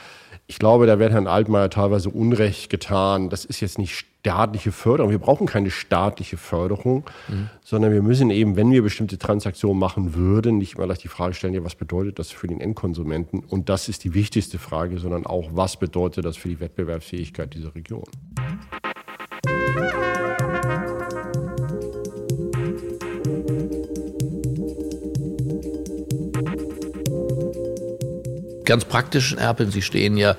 Ich 0.47 0.59
glaube, 0.59 0.87
da 0.87 0.99
wird 0.99 1.13
Herrn 1.13 1.27
Altmaier 1.27 1.71
teilweise 1.71 2.11
Unrecht 2.11 2.71
getan. 2.71 3.31
Das 3.31 3.45
ist 3.45 3.61
jetzt 3.61 3.79
nicht 3.79 3.95
staatliche 3.95 4.73
Förderung. 4.73 5.11
Wir 5.11 5.19
brauchen 5.19 5.47
keine 5.47 5.71
staatliche 5.71 6.37
Förderung, 6.37 7.05
mhm. 7.29 7.51
sondern 7.65 7.93
wir 7.93 8.03
müssen 8.03 8.31
eben, 8.31 8.57
wenn 8.57 8.71
wir 8.71 8.83
bestimmte 8.83 9.19
Transaktionen 9.19 9.79
machen 9.79 10.15
würden, 10.15 10.59
nicht 10.59 10.75
immer 10.75 10.87
gleich 10.87 10.99
die 10.99 11.09
Frage 11.09 11.35
stellen, 11.35 11.55
ja, 11.55 11.65
was 11.65 11.75
bedeutet 11.75 12.19
das 12.19 12.31
für 12.31 12.47
den 12.47 12.61
Endkonsumenten? 12.61 13.41
Und 13.41 13.69
das 13.69 13.89
ist 13.89 14.05
die 14.05 14.15
wichtigste 14.15 14.59
Frage, 14.59 14.99
sondern 14.99 15.27
auch, 15.27 15.51
was 15.53 15.79
bedeutet 15.79 16.25
das 16.25 16.37
für 16.37 16.49
die 16.49 16.61
Wettbewerbsfähigkeit 16.61 17.55
dieser 17.55 17.75
Region? 17.75 18.05
Ganz 28.71 28.85
praktischen 28.85 29.37
Erpeln. 29.37 29.73
Sie 29.73 29.83
stehen 29.83 30.17
ja 30.17 30.37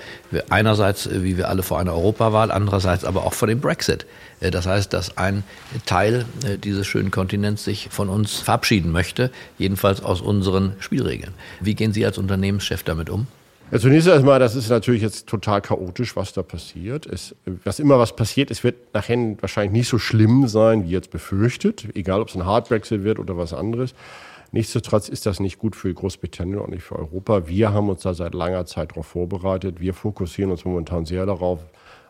einerseits, 0.49 1.05
äh, 1.05 1.21
wie 1.21 1.35
wir 1.35 1.49
alle, 1.49 1.63
vor 1.63 1.79
einer 1.79 1.91
Europawahl, 1.91 2.49
andererseits 2.49 3.03
aber 3.03 3.25
auch 3.25 3.33
vor 3.33 3.49
dem 3.49 3.59
Brexit. 3.59 4.05
Äh, 4.39 4.51
das 4.51 4.65
heißt, 4.65 4.93
dass 4.93 5.17
ein 5.17 5.43
Teil 5.85 6.25
äh, 6.45 6.57
dieses 6.57 6.87
schönen 6.87 7.11
Kontinents 7.11 7.65
sich 7.65 7.89
von 7.91 8.07
uns 8.07 8.37
verabschieden 8.37 8.93
möchte, 8.93 9.31
jedenfalls 9.57 10.01
aus 10.01 10.21
unseren 10.21 10.77
Spielregeln. 10.79 11.33
Wie 11.59 11.75
gehen 11.75 11.91
Sie 11.91 12.05
als 12.05 12.17
Unternehmenschef 12.17 12.83
damit 12.83 13.09
um? 13.09 13.27
Ja, 13.71 13.79
zunächst 13.79 14.09
einmal, 14.09 14.37
das 14.37 14.55
ist 14.55 14.69
natürlich 14.69 15.01
jetzt 15.01 15.27
total 15.27 15.61
chaotisch, 15.61 16.17
was 16.17 16.33
da 16.33 16.43
passiert. 16.43 17.05
Es, 17.05 17.33
was 17.63 17.79
immer 17.79 17.97
was 17.97 18.17
passiert, 18.17 18.51
es 18.51 18.65
wird 18.65 18.93
nachher 18.93 19.37
wahrscheinlich 19.39 19.71
nicht 19.71 19.87
so 19.87 19.97
schlimm 19.97 20.49
sein, 20.49 20.83
wie 20.83 20.89
jetzt 20.89 21.09
befürchtet, 21.09 21.87
egal 21.95 22.19
ob 22.19 22.27
es 22.27 22.35
ein 22.35 22.45
Hard 22.45 22.67
Brexit 22.67 23.05
wird 23.05 23.17
oder 23.17 23.37
was 23.37 23.53
anderes. 23.53 23.93
Nichtsdestotrotz 24.51 25.07
ist 25.07 25.25
das 25.25 25.39
nicht 25.39 25.57
gut 25.57 25.77
für 25.77 25.93
Großbritannien 25.93 26.59
und 26.59 26.71
nicht 26.71 26.83
für 26.83 26.99
Europa. 26.99 27.47
Wir 27.47 27.71
haben 27.71 27.87
uns 27.87 28.01
da 28.01 28.13
seit 28.13 28.33
langer 28.33 28.65
Zeit 28.65 28.91
darauf 28.91 29.07
vorbereitet. 29.07 29.79
Wir 29.79 29.93
fokussieren 29.93 30.51
uns 30.51 30.65
momentan 30.65 31.05
sehr 31.05 31.25
darauf, 31.25 31.61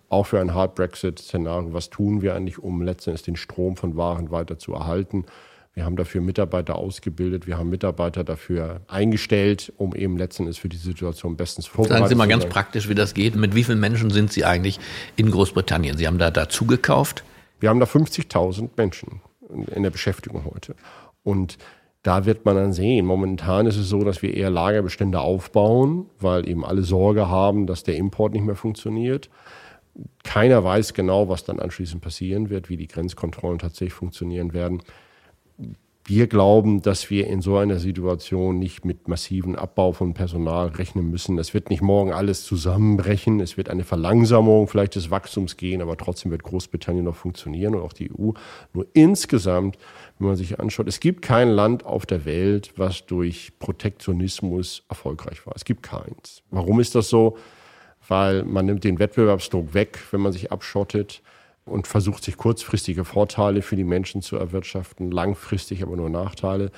auch 0.10 0.26
für 0.26 0.40
ein 0.40 0.56
Hard 0.56 0.74
Brexit-Szenario. 0.74 1.74
Was 1.74 1.92
tun 1.92 2.24
wir 2.24 2.34
eigentlich, 2.34 2.58
um 2.58 2.82
letztendlich 2.82 3.22
den 3.22 3.36
Strom 3.36 3.78
von 3.78 3.96
Waren 3.96 4.32
weiter 4.32 4.58
zu 4.58 4.74
erhalten? 4.74 5.26
Wir 5.74 5.86
haben 5.86 5.96
dafür 5.96 6.20
Mitarbeiter 6.20 6.76
ausgebildet, 6.76 7.48
wir 7.48 7.58
haben 7.58 7.70
Mitarbeiter 7.70 8.26
dafür 8.26 8.82
eingestellt, 8.88 9.72
um 9.78 9.96
eben 9.96 10.18
letztendlich 10.18 10.60
für 10.60 10.68
die 10.68 10.78
Situation 10.78 11.38
bestens 11.38 11.66
vorbereitet 11.66 12.00
Sagen 12.00 12.10
Sie 12.10 12.16
mal 12.16 12.28
ganz 12.28 12.46
praktisch, 12.46 12.90
wie 12.90 12.96
das 12.96 13.14
geht. 13.14 13.36
Mit 13.36 13.56
wie 13.56 13.64
vielen 13.64 13.80
Menschen 13.80 14.10
sind 14.10 14.34
Sie 14.34 14.44
eigentlich 14.44 14.80
in 15.16 15.32
Großbritannien? 15.32 15.98
Sie 15.98 16.08
haben 16.08 16.18
da 16.18 16.30
dazu 16.30 16.66
gekauft? 16.66 17.24
Wir 17.62 17.70
haben 17.70 17.80
da 17.80 17.86
50.000 17.86 18.72
Menschen 18.76 19.22
in 19.74 19.84
der 19.84 19.92
Beschäftigung 19.92 20.44
heute. 20.46 20.76
Und 21.24 21.58
da 22.04 22.26
wird 22.26 22.46
man 22.46 22.56
dann 22.56 22.74
sehen. 22.74 23.06
Momentan 23.06 23.66
ist 23.68 23.78
es 23.78 23.88
so, 23.88 24.04
dass 24.04 24.22
wir 24.22 24.34
eher 24.34 24.50
Lagerbestände 24.50 25.20
aufbauen, 25.20 26.08
weil 26.20 26.50
eben 26.50 26.66
alle 26.66 26.82
Sorge 26.82 27.30
haben, 27.30 27.68
dass 27.68 27.84
der 27.84 27.96
Import 27.96 28.34
nicht 28.34 28.44
mehr 28.44 28.56
funktioniert. 28.56 29.30
Keiner 30.24 30.64
weiß 30.64 30.94
genau, 30.94 31.30
was 31.30 31.44
dann 31.44 31.60
anschließend 31.60 32.02
passieren 32.02 32.50
wird, 32.50 32.70
wie 32.70 32.78
die 32.78 32.88
Grenzkontrollen 32.88 33.60
tatsächlich 33.60 33.94
funktionieren 33.94 34.54
werden. 34.54 34.82
Wir 36.04 36.28
glauben, 36.28 36.82
dass 36.82 37.12
wir 37.12 37.28
in 37.28 37.42
so 37.42 37.58
einer 37.58 37.78
Situation 37.78 38.58
nicht 38.58 38.86
mit 38.86 39.08
massiven 39.08 39.56
Abbau 39.56 39.92
von 39.94 40.16
Personal 40.16 40.70
rechnen 40.70 41.10
müssen. 41.12 41.38
Es 41.38 41.54
wird 41.54 41.70
nicht 41.70 41.84
morgen 41.84 42.12
alles 42.12 42.44
zusammenbrechen. 42.44 43.40
Es 43.40 43.56
wird 43.56 43.70
eine 43.70 43.84
Verlangsamung 43.84 44.68
vielleicht 44.68 44.96
des 44.96 45.12
Wachstums 45.12 45.58
gehen, 45.58 45.82
aber 45.82 45.98
trotzdem 45.98 46.32
wird 46.32 46.44
Großbritannien 46.44 47.06
noch 47.06 47.16
funktionieren 47.16 47.76
und 47.76 47.82
auch 47.82 47.94
die 47.94 48.12
EU. 48.12 48.32
Nur 48.74 48.88
insgesamt 48.94 49.78
wenn 50.22 50.28
man 50.28 50.36
sich 50.36 50.60
anschaut, 50.60 50.88
es 50.88 51.00
gibt 51.00 51.24
kein 51.24 51.50
Land 51.50 51.84
auf 51.84 52.06
der 52.06 52.26
Welt, 52.26 52.74
was 52.78 53.08
durch 53.08 53.54
Protektionismus 53.58 54.84
erfolgreich 54.88 55.48
war. 55.48 55.56
Es 55.56 55.66
gibt 55.66 55.82
keins. 55.82 56.44
Warum 56.52 56.80
ist 56.80 56.94
das 56.94 57.10
so? 57.10 57.38
Weil 58.08 58.44
man 58.44 58.68
nimmt 58.68 58.84
den 58.84 59.00
Wettbewerbsdruck 59.00 59.74
weg, 59.74 59.98
wenn 60.12 60.22
man 60.22 60.32
sich 60.32 60.52
abschottet 60.52 61.24
und 61.72 61.88
versucht, 61.88 62.24
sich 62.24 62.38
kurzfristige 62.38 63.06
Vorteile 63.06 63.62
für 63.62 63.76
die 63.76 63.84
Menschen 63.84 64.22
zu 64.22 64.36
erwirtschaften, 64.36 65.10
langfristig 65.12 65.82
aber 65.84 65.96
nur 65.96 66.10
Nachteile. 66.10 66.72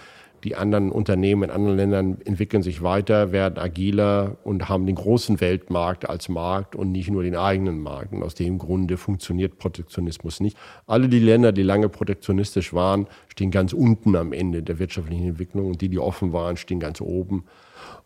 Die 0.44 0.56
anderen 0.58 0.92
Unternehmen 0.92 1.44
in 1.44 1.52
anderen 1.52 1.78
Ländern 1.78 2.18
entwickeln 2.26 2.64
sich 2.64 2.82
weiter, 2.84 3.32
werden 3.32 3.58
agiler 3.58 4.36
und 4.44 4.68
haben 4.68 4.86
den 4.86 4.96
großen 4.96 5.40
Weltmarkt 5.40 6.10
als 6.10 6.28
Markt 6.28 6.76
und 6.76 6.92
nicht 6.92 7.10
nur 7.10 7.24
den 7.24 7.38
eigenen 7.38 7.80
Markt. 7.80 8.12
Und 8.12 8.24
aus 8.24 8.36
dem 8.36 8.58
Grunde 8.58 8.98
funktioniert 8.98 9.58
Protektionismus 9.58 10.42
nicht. 10.42 10.58
Alle 10.86 11.08
die 11.08 11.20
Länder, 11.20 11.54
die 11.54 11.64
lange 11.64 11.88
protektionistisch 11.88 12.74
waren, 12.74 13.08
stehen 13.30 13.52
ganz 13.52 13.72
unten 13.72 14.18
am 14.18 14.34
Ende 14.34 14.64
der 14.64 14.80
wirtschaftlichen 14.80 15.30
Entwicklung 15.30 15.68
und 15.68 15.82
die, 15.82 15.88
die 15.88 16.00
offen 16.00 16.34
waren, 16.34 16.58
stehen 16.58 16.82
ganz 16.82 17.00
oben. 17.00 17.46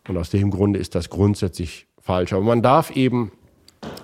Und 0.06 0.16
aus 0.16 0.30
dem 0.30 0.52
Grunde 0.52 0.78
ist 0.78 0.94
das 0.94 1.10
grundsätzlich 1.10 1.88
falsch. 2.00 2.32
Aber 2.32 2.44
man 2.44 2.62
darf 2.62 2.94
eben 2.94 3.32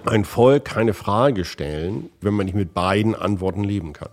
ein 0.07 0.25
Volk 0.25 0.65
keine 0.65 0.95
Frage 0.95 1.45
stellen, 1.45 2.11
wenn 2.21 2.35
man 2.35 2.47
nicht 2.47 2.55
mit 2.55 2.75
beiden 2.75 3.15
Antworten 3.15 3.65
leben 3.65 3.93
kann. 3.93 4.11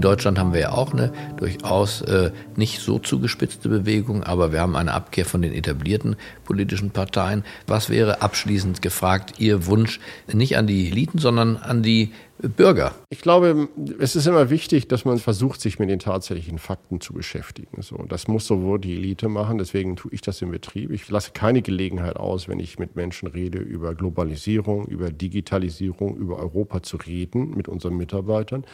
In 0.00 0.02
Deutschland 0.02 0.38
haben 0.38 0.54
wir 0.54 0.60
ja 0.60 0.72
auch 0.72 0.94
eine 0.94 1.12
durchaus 1.36 2.00
äh, 2.00 2.30
nicht 2.56 2.80
so 2.80 2.98
zugespitzte 2.98 3.68
Bewegung, 3.68 4.24
aber 4.24 4.50
wir 4.50 4.62
haben 4.62 4.74
eine 4.74 4.94
Abkehr 4.94 5.26
von 5.26 5.42
den 5.42 5.52
etablierten 5.52 6.16
politischen 6.46 6.90
Parteien. 6.90 7.44
Was 7.66 7.90
wäre 7.90 8.22
abschließend 8.22 8.80
gefragt 8.80 9.34
Ihr 9.36 9.66
Wunsch 9.66 10.00
nicht 10.32 10.56
an 10.56 10.66
die 10.66 10.88
Eliten, 10.88 11.18
sondern 11.18 11.58
an 11.58 11.82
die 11.82 12.14
Bürger? 12.38 12.94
Ich 13.10 13.20
glaube, 13.20 13.68
es 13.98 14.16
ist 14.16 14.26
immer 14.26 14.48
wichtig, 14.48 14.88
dass 14.88 15.04
man 15.04 15.18
versucht, 15.18 15.60
sich 15.60 15.78
mit 15.78 15.90
den 15.90 15.98
tatsächlichen 15.98 16.58
Fakten 16.58 17.02
zu 17.02 17.12
beschäftigen. 17.12 17.82
So, 17.82 18.02
das 18.08 18.26
muss 18.26 18.46
sowohl 18.46 18.78
die 18.78 18.94
Elite 18.94 19.28
machen, 19.28 19.58
deswegen 19.58 19.96
tue 19.96 20.14
ich 20.14 20.22
das 20.22 20.40
im 20.40 20.50
Betrieb. 20.50 20.92
Ich 20.92 21.10
lasse 21.10 21.32
keine 21.32 21.60
Gelegenheit 21.60 22.16
aus, 22.16 22.48
wenn 22.48 22.58
ich 22.58 22.78
mit 22.78 22.96
Menschen 22.96 23.28
rede, 23.28 23.58
über 23.58 23.94
Globalisierung, 23.94 24.86
über 24.86 25.10
Digitalisierung, 25.10 26.16
über 26.16 26.38
Europa 26.38 26.82
zu 26.82 26.96
reden 26.96 27.50
mit 27.50 27.68
unseren 27.68 27.98
Mitarbeitern 27.98 28.64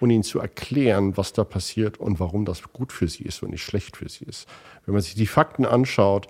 und 0.00 0.10
ihnen 0.10 0.22
zu 0.22 0.38
erklären, 0.38 1.16
was 1.16 1.32
da 1.32 1.44
passiert 1.44 1.98
und 1.98 2.20
warum 2.20 2.44
das 2.44 2.62
gut 2.72 2.92
für 2.92 3.08
sie 3.08 3.24
ist 3.24 3.42
und 3.42 3.50
nicht 3.50 3.62
schlecht 3.62 3.96
für 3.96 4.08
sie 4.08 4.24
ist. 4.24 4.48
Wenn 4.84 4.94
man 4.94 5.02
sich 5.02 5.14
die 5.14 5.26
Fakten 5.26 5.64
anschaut, 5.64 6.28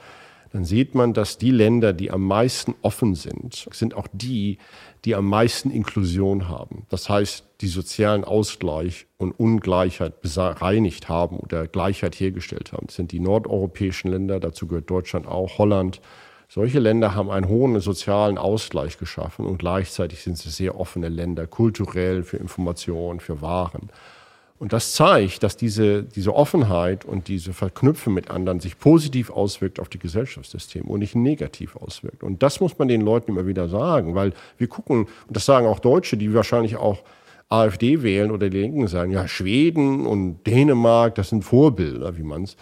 dann 0.51 0.65
sieht 0.65 0.95
man, 0.95 1.13
dass 1.13 1.39
die 1.39 1.51
Länder, 1.51 1.93
die 1.93 2.11
am 2.11 2.25
meisten 2.25 2.75
offen 2.83 3.15
sind, 3.15 3.69
sind 3.71 3.95
auch 3.95 4.07
die, 4.13 4.59
die 5.05 5.15
am 5.15 5.27
meisten 5.27 5.71
Inklusion 5.71 6.49
haben. 6.49 6.87
Das 6.89 7.09
heißt, 7.09 7.45
die 7.61 7.67
sozialen 7.67 8.25
Ausgleich 8.25 9.07
und 9.19 9.33
Ungleichheit 9.33 10.23
bereinigt 10.23 11.09
haben 11.09 11.39
oder 11.39 11.67
Gleichheit 11.67 12.19
hergestellt 12.19 12.73
haben. 12.73 12.87
Das 12.87 12.97
sind 12.97 13.13
die 13.13 13.21
nordeuropäischen 13.21 14.11
Länder, 14.11 14.41
dazu 14.41 14.67
gehört 14.67 14.89
Deutschland 14.91 15.27
auch, 15.27 15.59
Holland, 15.59 16.01
solche 16.49 16.79
Länder 16.79 17.15
haben 17.15 17.31
einen 17.31 17.49
hohen 17.49 17.79
sozialen 17.81 18.39
Ausgleich 18.39 18.99
geschaffen 18.99 19.45
und 19.45 19.59
gleichzeitig 19.59 20.23
sind 20.23 20.39
sie 20.39 20.51
sehr 20.51 20.81
offene 20.81 21.09
Länder, 21.09 21.47
kulturell 21.47 22.23
für 22.23 22.39
Informationen, 22.39 23.21
für 23.21 23.43
Waren. 23.43 23.91
Und 24.59 24.73
das 24.73 24.93
zeigt, 24.93 25.45
dass 25.45 25.57
diese, 25.57 26.03
diese 26.03 26.35
Offenheit 26.35 27.05
und 27.05 27.29
diese 27.29 27.53
Verknüpfung 27.53 28.15
mit 28.15 28.31
anderen 28.31 28.59
sich 28.59 28.79
positiv 28.79 29.31
auswirkt 29.31 29.79
auf 29.79 29.89
die 29.89 30.01
Gesellschaftssystem 30.01 30.85
und 30.87 30.99
nicht 30.99 31.15
negativ 31.15 31.77
auswirkt. 31.77 32.25
Und 32.25 32.43
das 32.43 32.59
muss 32.59 32.77
man 32.77 32.89
den 32.89 33.03
Leuten 33.03 33.31
immer 33.31 33.47
wieder 33.47 33.69
sagen, 33.69 34.17
weil 34.17 34.33
wir 34.57 34.67
gucken, 34.67 35.07
und 35.29 35.37
das 35.37 35.45
sagen 35.45 35.67
auch 35.67 35.79
Deutsche, 35.79 36.17
die 36.17 36.35
wahrscheinlich 36.35 36.77
auch 36.77 37.05
AfD 37.49 38.03
wählen 38.03 38.31
oder 38.31 38.51
die 38.51 38.59
Linken 38.59 38.89
sagen, 38.89 39.13
ja, 39.13 39.29
Schweden 39.29 40.07
und 40.07 40.45
Dänemark, 40.45 41.15
das 41.15 41.31
sind 41.31 41.45
Vorbilder, 41.45 42.17
wie 42.19 42.23
man 42.23 42.43
es 42.43 42.57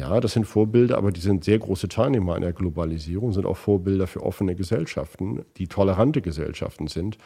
ja, 0.00 0.18
das 0.18 0.32
sind 0.32 0.46
Vorbilder, 0.46 0.96
aber 0.96 1.12
die 1.12 1.20
sind 1.20 1.44
sehr 1.44 1.58
große 1.58 1.88
Teilnehmer 1.88 2.34
an 2.34 2.40
der 2.40 2.54
Globalisierung, 2.54 3.32
sind 3.32 3.44
auch 3.44 3.58
Vorbilder 3.58 4.06
für 4.06 4.22
offene 4.22 4.56
Gesellschaften, 4.56 5.44
die 5.58 5.68
tolerante 5.68 6.22
Gesellschaften 6.22 6.86
sind. 6.86 7.18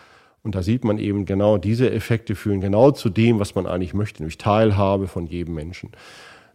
Und 0.43 0.57
da 0.57 0.63
sieht 0.63 0.85
man 0.85 0.99
eben 0.99 1.25
genau, 1.25 1.57
diese 1.57 1.91
Effekte 1.91 2.35
führen 2.35 2.61
genau 2.61 2.91
zu 2.91 3.11
dem, 3.11 3.39
was 3.39 3.55
man 3.55 3.67
eigentlich 3.67 3.95
möchte, 3.95 4.23
nämlich 4.23 4.39
Teilhabe 4.39 5.07
von 5.07 5.27
jedem 5.27 5.55
Menschen. 5.55 5.93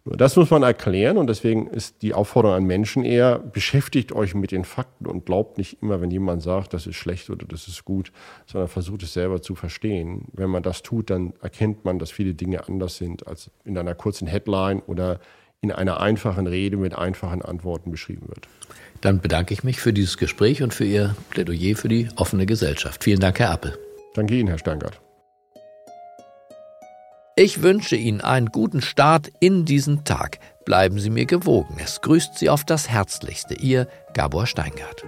Nur 0.04 0.18
das 0.18 0.36
muss 0.36 0.50
man 0.50 0.64
erklären 0.64 1.18
und 1.18 1.28
deswegen 1.28 1.68
ist 1.68 2.02
die 2.02 2.14
Aufforderung 2.14 2.58
an 2.58 2.64
Menschen 2.66 3.06
eher, 3.06 3.40
beschäftigt 3.40 4.12
euch 4.12 4.36
mit 4.36 4.52
den 4.52 4.66
Fakten 4.66 5.08
und 5.08 5.26
glaubt 5.26 5.58
nicht 5.58 5.82
immer, 5.82 6.02
wenn 6.02 6.12
jemand 6.12 6.42
sagt, 6.42 6.74
das 6.74 6.86
ist 6.86 6.96
schlecht 6.96 7.30
oder 7.30 7.46
das 7.46 7.68
ist 7.68 7.86
gut, 7.86 8.12
sondern 8.46 8.68
versucht 8.68 9.04
es 9.04 9.14
selber 9.14 9.42
zu 9.42 9.56
verstehen. 9.56 10.26
Wenn 10.34 10.50
man 10.50 10.64
das 10.64 10.84
tut, 10.84 11.10
dann 11.10 11.34
erkennt 11.42 11.86
man, 11.86 11.98
dass 11.98 12.12
viele 12.12 12.34
Dinge 12.34 12.68
anders 12.68 12.98
sind 12.98 13.26
als 13.28 13.52
in 13.64 13.78
einer 13.78 13.96
kurzen 13.96 14.28
Headline 14.28 14.82
oder 14.86 15.20
in 15.62 15.72
einer 15.72 16.00
einfachen 16.00 16.48
Rede 16.48 16.78
mit 16.78 16.96
einfachen 16.98 17.42
Antworten 17.42 17.92
beschrieben 17.92 18.28
wird. 18.28 18.48
Dann 19.02 19.20
bedanke 19.22 19.54
ich 19.54 19.64
mich 19.64 19.80
für 19.80 19.94
dieses 19.94 20.18
Gespräch 20.18 20.62
und 20.62 20.74
für 20.74 20.86
Ihr 20.86 21.16
Plädoyer 21.30 21.76
für 21.76 21.88
die 21.88 22.10
offene 22.16 22.46
Gesellschaft. 22.46 23.04
Vielen 23.04 23.20
Dank, 23.20 23.40
Herr 23.40 23.52
Appel. 23.52 23.78
Danke 24.14 24.36
Ihnen, 24.36 24.50
Herr 24.50 24.60
Steingart. 24.60 25.00
Ich 27.36 27.62
wünsche 27.62 27.96
Ihnen 27.96 28.20
einen 28.20 28.48
guten 28.48 28.82
Start 28.82 29.32
in 29.40 29.64
diesen 29.64 30.04
Tag. 30.04 30.40
Bleiben 30.66 31.00
Sie 31.00 31.10
mir 31.10 31.26
gewogen. 31.26 31.78
Es 31.82 32.02
grüßt 32.02 32.38
Sie 32.38 32.50
auf 32.50 32.66
das 32.66 32.90
Herzlichste. 32.90 33.54
Ihr 33.54 33.88
Gabor 34.14 34.46
Steingart. 34.46 35.06